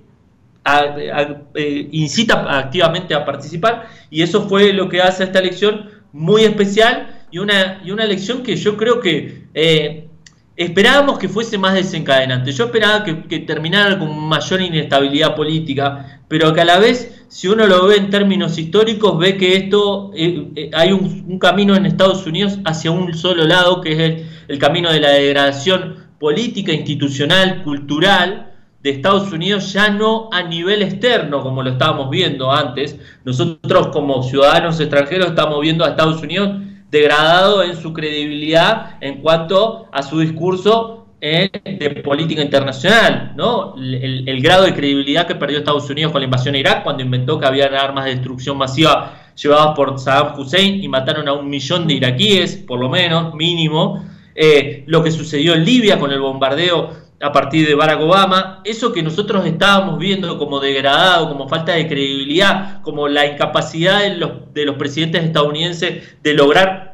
eh, 1.55 1.89
incita 1.93 2.59
activamente 2.59 3.15
a 3.15 3.25
participar 3.25 3.87
y 4.11 4.23
eso 4.23 4.49
fue 4.49 4.73
lo 4.73 4.89
que 4.89 5.01
hace 5.01 5.25
esta 5.25 5.39
elección 5.39 5.89
muy 6.13 6.43
especial 6.43 7.25
y 7.31 7.39
una, 7.39 7.81
y 7.85 7.91
una 7.91 8.05
elección 8.05 8.43
que 8.43 8.57
yo 8.57 8.77
creo 8.77 9.01
que 9.01 9.45
eh, 9.55 10.09
esperábamos 10.57 11.19
que 11.19 11.29
fuese 11.29 11.57
más 11.59 11.75
desencadenante. 11.75 12.53
Yo 12.53 12.65
esperaba 12.67 13.05
que, 13.05 13.23
que 13.25 13.39
terminara 13.41 13.99
con 13.99 14.19
mayor 14.19 14.61
inestabilidad 14.61 15.37
política, 15.37 16.21
pero 16.27 16.53
que 16.53 16.61
a 16.61 16.65
la 16.65 16.79
vez, 16.79 17.18
si 17.29 17.47
uno 17.47 17.67
lo 17.67 17.87
ve 17.87 17.97
en 17.97 18.11
términos 18.11 18.59
históricos, 18.59 19.19
ve 19.19 19.37
que 19.37 19.57
esto 19.57 20.11
eh, 20.15 20.49
eh, 20.57 20.71
hay 20.75 20.93
un, 20.93 21.39
camino 21.39 21.77
en 21.77 21.87
Estados 21.87 22.27
Unidos 22.27 22.59
hacia 22.65 22.91
un 22.91 23.15
solo 23.15 23.45
lado, 23.45 23.81
que 23.81 23.93
es 23.93 23.99
el, 23.99 24.27
el 24.49 24.59
camino 24.59 24.91
de 24.91 25.01
la 25.01 25.11
degradación 25.11 26.09
política, 26.19 26.73
institucional, 26.73 27.63
cultural 27.63 28.53
de 28.83 28.91
Estados 28.91 29.31
Unidos, 29.33 29.73
ya 29.73 29.91
no 29.91 30.31
a 30.33 30.43
nivel 30.43 30.83
externo, 30.83 31.43
como 31.43 31.63
lo 31.63 31.71
estábamos 31.71 32.11
viendo 32.11 32.51
antes. 32.51 32.99
Nosotros 33.25 33.89
como 33.89 34.23
ciudadanos 34.23 34.81
extranjeros 34.81 35.29
estamos 35.29 35.61
viendo 35.61 35.85
a 35.85 35.91
Estados 35.91 36.23
Unidos 36.23 36.59
degradado 36.91 37.63
en 37.63 37.77
su 37.77 37.93
credibilidad 37.93 38.97
en 39.01 39.21
cuanto 39.21 39.89
a 39.93 40.03
su 40.03 40.21
discurso 40.21 41.08
eh, 41.21 41.51
de 41.65 41.91
política 42.03 42.43
internacional, 42.43 43.33
¿no? 43.37 43.75
El, 43.77 44.41
grado 44.41 44.65
de 44.65 44.75
credibilidad 44.75 45.27
que 45.27 45.35
perdió 45.35 45.59
Estados 45.59 45.91
Unidos 45.91 46.13
con 46.13 46.21
la 46.21 46.27
invasión 46.27 46.55
a 46.55 46.59
Irak 46.59 46.85
cuando 46.85 47.03
inventó 47.03 47.41
que 47.41 47.47
había 47.47 47.67
armas 47.67 48.05
de 48.05 48.13
destrucción 48.13 48.57
masiva 48.57 49.33
llevadas 49.35 49.75
por 49.75 49.99
Saddam 49.99 50.39
Hussein 50.39 50.83
y 50.83 50.89
mataron 50.89 51.27
a 51.27 51.33
un 51.33 51.51
millón 51.51 51.89
de 51.89 51.95
iraquíes, 51.95 52.57
por 52.57 52.79
lo 52.79 52.89
menos, 52.89 53.35
mínimo. 53.35 54.05
Eh, 54.35 54.85
lo 54.87 55.03
que 55.03 55.11
sucedió 55.11 55.55
en 55.55 55.65
Libia 55.65 55.99
con 55.99 56.13
el 56.13 56.21
bombardeo 56.21 56.91
a 57.21 57.33
partir 57.33 57.67
de 57.67 57.75
Barack 57.75 58.01
Obama, 58.01 58.61
eso 58.65 58.93
que 58.93 59.03
nosotros 59.03 59.45
estábamos 59.45 59.99
viendo 59.99 60.39
como 60.39 60.61
degradado, 60.61 61.29
como 61.29 61.49
falta 61.49 61.73
de 61.73 61.89
credibilidad, 61.89 62.81
como 62.83 63.09
la 63.09 63.27
incapacidad 63.27 64.03
de 64.03 64.17
los, 64.17 64.55
de 64.55 64.65
los 64.65 64.77
presidentes 64.77 65.25
estadounidenses 65.25 66.17
de 66.23 66.35
lograr 66.35 66.88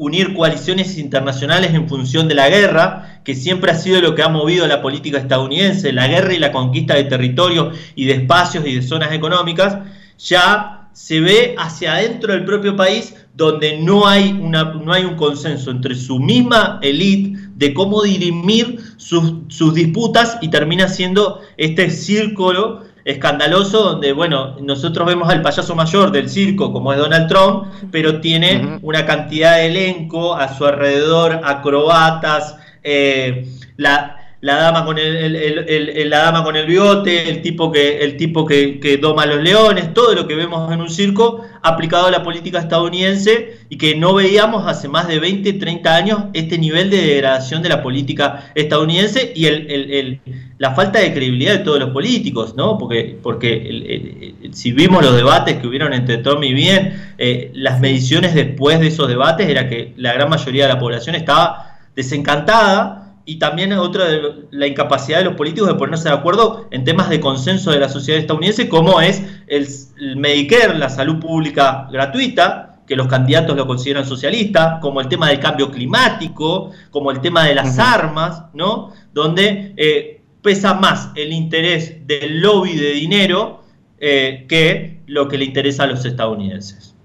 unir 0.00 0.32
coaliciones 0.32 0.96
internacionales 0.96 1.74
en 1.74 1.86
función 1.86 2.26
de 2.26 2.34
la 2.34 2.48
guerra, 2.48 3.20
que 3.22 3.34
siempre 3.34 3.70
ha 3.70 3.74
sido 3.74 4.00
lo 4.00 4.14
que 4.14 4.22
ha 4.22 4.30
movido 4.30 4.66
la 4.66 4.80
política 4.80 5.18
estadounidense, 5.18 5.92
la 5.92 6.08
guerra 6.08 6.32
y 6.32 6.38
la 6.38 6.52
conquista 6.52 6.94
de 6.94 7.04
territorios 7.04 7.76
y 7.94 8.06
de 8.06 8.14
espacios 8.14 8.66
y 8.66 8.76
de 8.76 8.82
zonas 8.82 9.12
económicas, 9.12 9.76
ya 10.18 10.88
se 10.94 11.20
ve 11.20 11.54
hacia 11.58 11.96
adentro 11.96 12.32
del 12.32 12.46
propio 12.46 12.76
país 12.76 13.14
donde 13.34 13.78
no 13.78 14.08
hay, 14.08 14.32
una, 14.32 14.72
no 14.72 14.90
hay 14.90 15.04
un 15.04 15.16
consenso 15.16 15.70
entre 15.70 15.94
su 15.94 16.18
misma 16.18 16.78
élite 16.80 17.38
de 17.56 17.74
cómo 17.74 18.02
dirimir 18.02 18.80
sus, 18.96 19.34
sus 19.48 19.74
disputas 19.74 20.38
y 20.40 20.48
termina 20.48 20.88
siendo 20.88 21.42
este 21.58 21.90
círculo 21.90 22.84
escandaloso 23.04 23.82
donde, 23.82 24.12
bueno, 24.12 24.56
nosotros 24.60 25.06
vemos 25.06 25.28
al 25.28 25.42
payaso 25.42 25.74
mayor 25.74 26.12
del 26.12 26.28
circo 26.28 26.72
como 26.72 26.92
es 26.92 26.98
Donald 26.98 27.28
Trump, 27.28 27.66
pero 27.90 28.20
tiene 28.20 28.78
una 28.82 29.06
cantidad 29.06 29.56
de 29.56 29.66
elenco 29.66 30.34
a 30.34 30.54
su 30.54 30.66
alrededor, 30.66 31.40
acrobatas, 31.44 32.56
eh, 32.82 33.46
la, 33.76 34.19
la 34.42 34.56
dama 34.56 34.86
con 34.86 34.96
el, 34.98 36.08
la 36.08 36.18
dama 36.18 36.42
con 36.42 36.56
el 36.56 36.66
bigote, 36.66 37.28
el 37.28 37.42
tipo 37.42 37.70
que, 37.70 37.98
el 37.98 38.16
tipo 38.16 38.46
que, 38.46 38.80
que 38.80 38.96
doma 38.96 39.26
los 39.26 39.42
leones, 39.42 39.92
todo 39.92 40.14
lo 40.14 40.26
que 40.26 40.34
vemos 40.34 40.72
en 40.72 40.80
un 40.80 40.88
circo 40.88 41.44
aplicado 41.62 42.06
a 42.06 42.10
la 42.10 42.22
política 42.22 42.58
estadounidense 42.58 43.58
y 43.68 43.76
que 43.76 43.94
no 43.96 44.14
veíamos 44.14 44.66
hace 44.66 44.88
más 44.88 45.08
de 45.08 45.18
20, 45.18 45.52
30 45.54 45.94
años 45.94 46.24
este 46.32 46.56
nivel 46.56 46.88
de 46.88 47.02
degradación 47.02 47.62
de 47.62 47.68
la 47.68 47.82
política 47.82 48.50
estadounidense 48.54 49.32
y 49.36 49.44
el, 49.44 50.20
la 50.56 50.74
falta 50.74 51.00
de 51.00 51.12
credibilidad 51.12 51.58
de 51.58 51.64
todos 51.64 51.78
los 51.78 51.90
políticos, 51.90 52.54
¿no? 52.56 52.78
Porque, 52.78 53.18
porque 53.22 54.34
si 54.52 54.72
vimos 54.72 55.04
los 55.04 55.16
debates 55.16 55.56
que 55.58 55.66
hubieron 55.66 55.92
entre 55.92 56.18
Trump 56.18 56.42
y 56.44 56.54
Biden, 56.54 57.14
eh, 57.18 57.50
las 57.54 57.78
mediciones 57.80 58.34
después 58.34 58.80
de 58.80 58.86
esos 58.86 59.06
debates 59.06 59.48
era 59.48 59.68
que 59.68 59.92
la 59.96 60.14
gran 60.14 60.30
mayoría 60.30 60.66
de 60.66 60.72
la 60.72 60.78
población 60.78 61.14
estaba 61.14 61.78
desencantada 61.94 63.09
y 63.30 63.36
también 63.36 63.72
otra 63.74 64.06
de 64.06 64.48
la 64.50 64.66
incapacidad 64.66 65.18
de 65.18 65.24
los 65.24 65.34
políticos 65.36 65.68
de 65.68 65.76
ponerse 65.76 66.08
de 66.08 66.16
acuerdo 66.16 66.66
en 66.72 66.82
temas 66.82 67.08
de 67.08 67.20
consenso 67.20 67.70
de 67.70 67.78
la 67.78 67.88
sociedad 67.88 68.18
estadounidense, 68.18 68.68
como 68.68 69.00
es 69.00 69.22
el, 69.46 69.68
el 70.00 70.16
Medicare, 70.16 70.76
la 70.76 70.88
salud 70.88 71.20
pública 71.20 71.86
gratuita, 71.92 72.80
que 72.88 72.96
los 72.96 73.06
candidatos 73.06 73.56
lo 73.56 73.68
consideran 73.68 74.04
socialista, 74.04 74.80
como 74.82 75.00
el 75.00 75.06
tema 75.06 75.28
del 75.28 75.38
cambio 75.38 75.70
climático, 75.70 76.72
como 76.90 77.12
el 77.12 77.20
tema 77.20 77.44
de 77.44 77.54
las 77.54 77.78
armas, 77.78 78.46
¿no? 78.52 78.92
Donde 79.14 79.74
eh, 79.76 80.22
pesa 80.42 80.74
más 80.74 81.10
el 81.14 81.32
interés 81.32 82.04
del 82.08 82.40
lobby 82.40 82.74
de 82.74 82.90
dinero 82.94 83.62
eh, 84.00 84.44
que 84.48 85.02
lo 85.06 85.28
que 85.28 85.38
le 85.38 85.44
interesa 85.44 85.84
a 85.84 85.86
los 85.86 86.04
estadounidenses. 86.04 86.96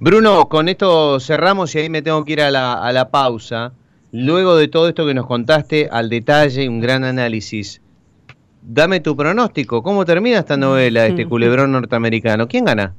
Bruno, 0.00 0.48
con 0.48 0.68
esto 0.68 1.20
cerramos 1.20 1.72
y 1.76 1.78
ahí 1.78 1.88
me 1.88 2.02
tengo 2.02 2.24
que 2.24 2.32
ir 2.32 2.40
a 2.40 2.50
la, 2.50 2.72
a 2.72 2.90
la 2.90 3.12
pausa. 3.12 3.72
Luego 4.16 4.54
de 4.54 4.68
todo 4.68 4.88
esto 4.88 5.04
que 5.06 5.12
nos 5.12 5.26
contaste 5.26 5.88
al 5.90 6.08
detalle, 6.08 6.68
un 6.68 6.78
gran 6.78 7.02
análisis, 7.02 7.82
dame 8.62 9.00
tu 9.00 9.16
pronóstico. 9.16 9.82
¿Cómo 9.82 10.04
termina 10.04 10.38
esta 10.38 10.56
novela, 10.56 11.04
este 11.04 11.26
culebrón 11.28 11.72
norteamericano? 11.72 12.46
¿Quién 12.46 12.64
gana? 12.64 12.94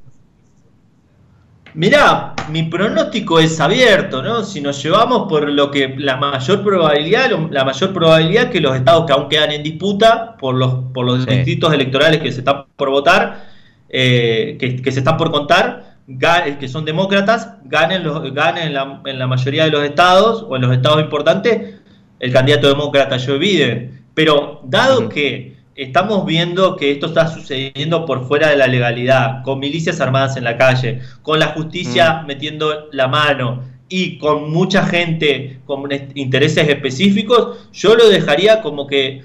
Mirá, 1.73 2.33
mi 2.51 2.63
pronóstico 2.63 3.39
es 3.39 3.57
abierto, 3.61 4.21
¿no? 4.21 4.43
Si 4.43 4.59
nos 4.59 4.83
llevamos 4.83 5.29
por 5.29 5.49
lo 5.49 5.71
que 5.71 5.95
la 5.97 6.17
mayor 6.17 6.65
probabilidad, 6.65 7.31
la 7.49 7.63
mayor 7.63 7.93
probabilidad 7.93 8.49
que 8.51 8.59
los 8.59 8.75
estados 8.75 9.05
que 9.05 9.13
aún 9.13 9.29
quedan 9.29 9.51
en 9.53 9.63
disputa 9.63 10.35
por 10.37 10.55
los, 10.55 10.73
por 10.93 11.05
los 11.05 11.23
Sí. 11.23 11.29
distritos 11.29 11.73
electorales 11.73 12.21
que 12.21 12.33
se 12.33 12.39
están 12.39 12.65
por 12.75 12.89
votar, 12.89 13.45
eh, 13.87 14.57
que, 14.59 14.81
que 14.81 14.91
se 14.91 14.99
están 14.99 15.15
por 15.15 15.31
contar, 15.31 15.94
que 16.59 16.67
son 16.67 16.85
demócratas, 16.85 17.55
ganen, 17.63 18.03
los, 18.03 18.33
ganen 18.33 18.67
en, 18.67 18.73
la, 18.73 19.01
en 19.05 19.19
la 19.19 19.27
mayoría 19.27 19.65
de 19.65 19.71
los 19.71 19.83
estados 19.83 20.45
o 20.47 20.55
en 20.55 20.61
los 20.61 20.71
estados 20.71 21.01
importantes 21.01 21.75
el 22.19 22.31
candidato 22.31 22.67
demócrata 22.67 23.17
Joe 23.19 23.37
Biden. 23.37 24.03
Pero 24.13 24.61
dado 24.63 25.09
que 25.09 25.57
estamos 25.75 26.25
viendo 26.25 26.77
que 26.77 26.91
esto 26.91 27.07
está 27.07 27.27
sucediendo 27.27 28.05
por 28.05 28.27
fuera 28.27 28.49
de 28.49 28.55
la 28.55 28.67
legalidad, 28.67 29.43
con 29.43 29.59
milicias 29.59 29.99
armadas 29.99 30.37
en 30.37 30.45
la 30.45 30.57
calle, 30.57 31.01
con 31.21 31.39
la 31.39 31.47
justicia 31.47 32.23
metiendo 32.25 32.87
la 32.91 33.07
mano 33.07 33.63
y 33.89 34.17
con 34.17 34.51
mucha 34.51 34.85
gente 34.85 35.59
con 35.65 35.87
intereses 36.15 36.67
específicos, 36.69 37.69
yo 37.73 37.95
lo 37.95 38.09
dejaría 38.09 38.61
como 38.61 38.87
que 38.87 39.23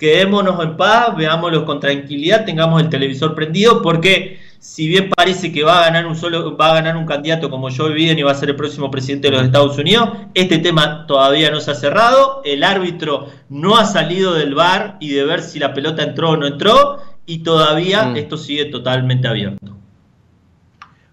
quedémonos 0.00 0.60
en 0.64 0.76
paz, 0.76 1.14
veámoslo 1.16 1.64
con 1.64 1.78
tranquilidad, 1.78 2.44
tengamos 2.44 2.82
el 2.82 2.88
televisor 2.88 3.34
prendido, 3.34 3.82
porque 3.82 4.40
si 4.58 4.88
bien 4.88 5.10
parece 5.14 5.52
que 5.52 5.62
va 5.62 5.78
a 5.78 5.84
ganar 5.86 6.06
un 6.06 6.16
solo, 6.16 6.56
va 6.56 6.70
a 6.70 6.74
ganar 6.74 6.96
un 6.96 7.06
candidato 7.06 7.50
como 7.50 7.68
Joe 7.70 7.92
Biden 7.92 8.18
y 8.18 8.22
va 8.22 8.32
a 8.32 8.34
ser 8.34 8.48
el 8.48 8.56
próximo 8.56 8.90
presidente 8.90 9.30
de 9.30 9.36
los 9.36 9.44
Estados 9.44 9.78
Unidos, 9.78 10.08
este 10.34 10.58
tema 10.58 11.06
todavía 11.06 11.50
no 11.50 11.60
se 11.60 11.70
ha 11.70 11.74
cerrado, 11.74 12.40
el 12.44 12.64
árbitro 12.64 13.28
no 13.48 13.76
ha 13.76 13.84
salido 13.84 14.34
del 14.34 14.54
bar 14.54 14.96
y 15.00 15.10
de 15.10 15.24
ver 15.24 15.42
si 15.42 15.58
la 15.58 15.74
pelota 15.74 16.02
entró 16.02 16.30
o 16.30 16.36
no 16.36 16.46
entró, 16.46 16.98
y 17.26 17.44
todavía 17.44 18.06
Mm. 18.06 18.16
esto 18.16 18.36
sigue 18.36 18.64
totalmente 18.64 19.28
abierto. 19.28 19.76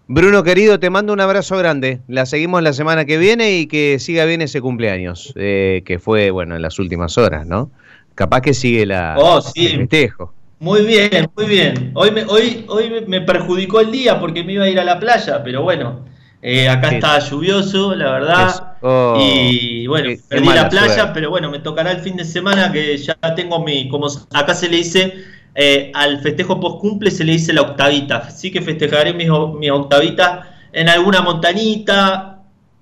Bruno 0.08 0.42
querido, 0.42 0.80
te 0.80 0.90
mando 0.90 1.12
un 1.12 1.20
abrazo 1.20 1.58
grande. 1.58 2.00
La 2.08 2.26
seguimos 2.26 2.64
la 2.64 2.72
semana 2.72 3.04
que 3.04 3.18
viene 3.18 3.58
y 3.58 3.68
que 3.68 4.00
siga 4.00 4.24
bien 4.24 4.42
ese 4.42 4.62
cumpleaños, 4.62 5.34
eh, 5.36 5.84
que 5.86 6.00
fue, 6.00 6.32
bueno, 6.32 6.56
en 6.56 6.62
las 6.62 6.80
últimas 6.80 7.18
horas, 7.18 7.46
¿no? 7.46 7.70
Capaz 8.18 8.42
que 8.42 8.52
sigue 8.56 8.84
la, 8.88 9.16
Oh, 9.16 9.40
sí. 9.42 9.68
el 9.68 9.78
festejo. 9.82 10.34
Muy 10.60 10.82
bien, 10.88 11.30
muy 11.38 11.46
bien. 11.46 11.92
Hoy 11.94 12.10
me, 12.10 12.24
hoy, 12.26 12.66
hoy 12.68 13.04
me- 13.08 13.22
perjudicó 13.22 13.80
el 13.80 13.92
día 13.92 14.20
porque 14.20 14.44
me 14.44 14.54
iba 14.54 14.64
a 14.64 14.68
ir 14.70 14.80
a 14.80 14.84
la 14.84 15.00
playa, 15.00 15.44
pero 15.44 15.62
bueno, 15.62 16.00
eh, 16.42 16.68
acá 16.68 16.90
Sí. 16.90 16.96
está 16.96 17.20
lluvioso, 17.20 17.94
la 17.94 18.12
verdad. 18.14 18.74
Oh, 18.82 19.16
y 19.22 19.86
bueno, 19.86 20.10
qué- 20.10 20.20
perdí 20.28 20.48
la 20.48 20.68
playa, 20.68 20.94
suerte. 20.96 21.12
pero 21.14 21.30
bueno, 21.30 21.52
me 21.52 21.60
tocará 21.60 21.92
el 21.92 22.00
fin 22.00 22.16
de 22.18 22.26
semana 22.26 22.72
que 22.72 22.98
ya 22.98 23.16
tengo 23.36 23.64
mi, 23.64 23.88
como 23.88 24.08
acá 24.34 24.56
se 24.56 24.68
le 24.68 24.78
dice, 24.78 25.14
eh, 25.54 25.92
al 25.94 26.20
festejo 26.22 26.60
post 26.60 26.80
cumple 26.82 27.12
se 27.12 27.24
le 27.24 27.34
dice 27.34 27.54
la 27.54 27.62
octavita. 27.62 28.18
Así 28.18 28.50
que 28.50 28.62
festejaré 28.64 29.14
mis, 29.14 29.30
mis 29.60 29.70
octavitas 29.70 30.40
en 30.74 30.90
alguna 30.90 31.22
montañita 31.22 32.37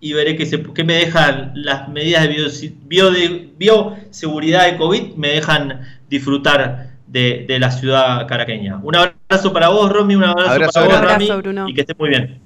y 0.06 0.13
veré 0.13 0.36
qué, 0.36 0.46
se, 0.46 0.62
qué 0.62 0.84
me 0.84 0.94
dejan 0.94 1.52
las 1.56 1.89
medidas 1.89 2.22
de 2.24 2.30
bio- 2.30 2.72
bio- 2.88 3.12
de- 3.12 3.50
bioseguridad 3.58 4.72
de 4.72 4.78
COVID, 4.78 5.15
me 5.15 5.30
dejan 5.30 5.82
disfrutar 6.10 6.91
de, 7.08 7.46
de 7.48 7.58
la 7.60 7.72
ciudad 7.72 8.28
caraqueña. 8.28 8.78
Un 8.84 8.96
abrazo 8.96 9.52
para 9.52 9.70
vos, 9.70 9.91
Romy, 9.91 10.15
un 10.15 10.24
abrazo, 10.26 10.50
Abrazo 10.52 10.72
para 10.74 10.86
vos, 10.86 10.94
grande. 10.94 11.08
Rami, 11.13 11.26
Abrazo, 11.30 11.41
Bruno. 11.41 11.70
y 11.70 11.74
que 11.74 11.82
estés 11.82 11.98
muy 11.98 12.10
bien. 12.10 12.39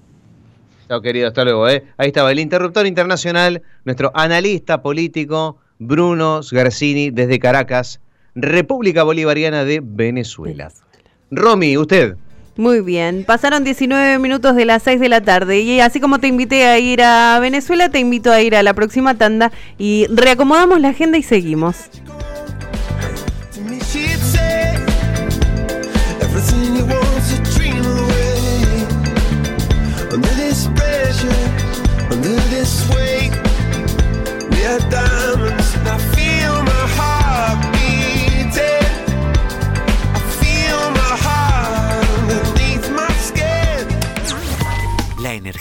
Chao, 0.87 1.01
querido, 1.01 1.27
hasta 1.27 1.43
luego. 1.43 1.67
¿eh? 1.67 1.83
Ahí 1.97 2.07
estaba 2.07 2.31
el 2.31 2.39
interruptor 2.39 2.87
internacional, 2.87 3.61
nuestro 3.83 4.11
analista 4.15 4.81
político, 4.81 5.57
Bruno 5.79 6.41
Sgarcini, 6.41 7.09
desde 7.11 7.39
Caracas, 7.39 7.99
República 8.35 9.03
Bolivariana 9.03 9.65
de 9.65 9.81
Venezuela. 9.83 10.71
Romy, 11.29 11.77
usted. 11.77 12.15
Muy 12.59 12.81
bien, 12.81 13.23
pasaron 13.23 13.63
19 13.63 14.19
minutos 14.19 14.53
de 14.53 14.65
las 14.65 14.83
6 14.83 14.99
de 14.99 15.07
la 15.07 15.21
tarde 15.21 15.61
y 15.61 15.79
así 15.79 16.01
como 16.01 16.19
te 16.19 16.27
invité 16.27 16.65
a 16.65 16.77
ir 16.77 17.01
a 17.01 17.39
Venezuela, 17.39 17.87
te 17.87 17.99
invito 17.99 18.33
a 18.33 18.41
ir 18.41 18.53
a 18.53 18.63
la 18.63 18.73
próxima 18.73 19.15
tanda 19.15 19.49
y 19.77 20.07
reacomodamos 20.07 20.81
la 20.81 20.89
agenda 20.89 21.17
y 21.17 21.23
seguimos. 21.23 21.89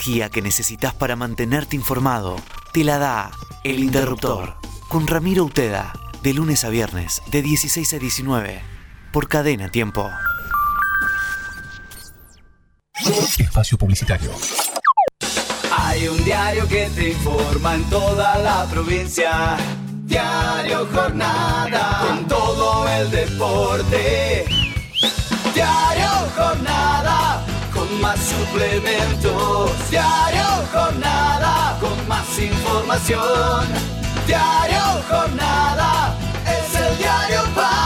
Energía 0.08 0.30
que 0.30 0.40
necesitas 0.40 0.94
para 0.94 1.16
mantenerte 1.16 1.76
informado 1.76 2.36
te 2.72 2.82
la 2.82 2.98
da 2.98 3.30
El 3.62 3.80
Interruptor 3.80 4.54
con 4.88 5.06
Ramiro 5.06 5.44
Uteda 5.44 5.92
de 6.22 6.32
lunes 6.32 6.64
a 6.64 6.70
viernes 6.70 7.20
de 7.30 7.42
16 7.42 7.92
a 7.92 7.98
19 7.98 8.62
por 9.12 9.28
Cadena 9.28 9.68
Tiempo. 9.68 10.08
Espacio 13.38 13.76
Publicitario. 13.76 14.30
Hay 15.76 16.08
un 16.08 16.24
diario 16.24 16.66
que 16.66 16.88
te 16.94 17.10
informa 17.10 17.74
en 17.74 17.84
toda 17.90 18.38
la 18.38 18.64
provincia. 18.64 19.58
Diario 20.06 20.88
Jornada, 20.90 22.06
con 22.08 22.26
todo 22.26 22.88
el 22.88 23.10
deporte. 23.10 24.46
Diario 25.54 25.87
más 28.00 28.18
suplementos. 28.18 29.90
Diario 29.90 30.44
Jornada 30.72 31.78
con 31.80 32.08
más 32.08 32.38
información. 32.38 33.66
Diario 34.26 34.82
Jornada 35.08 36.14
es 36.46 36.80
el 36.80 36.98
diario 36.98 37.42
para 37.54 37.77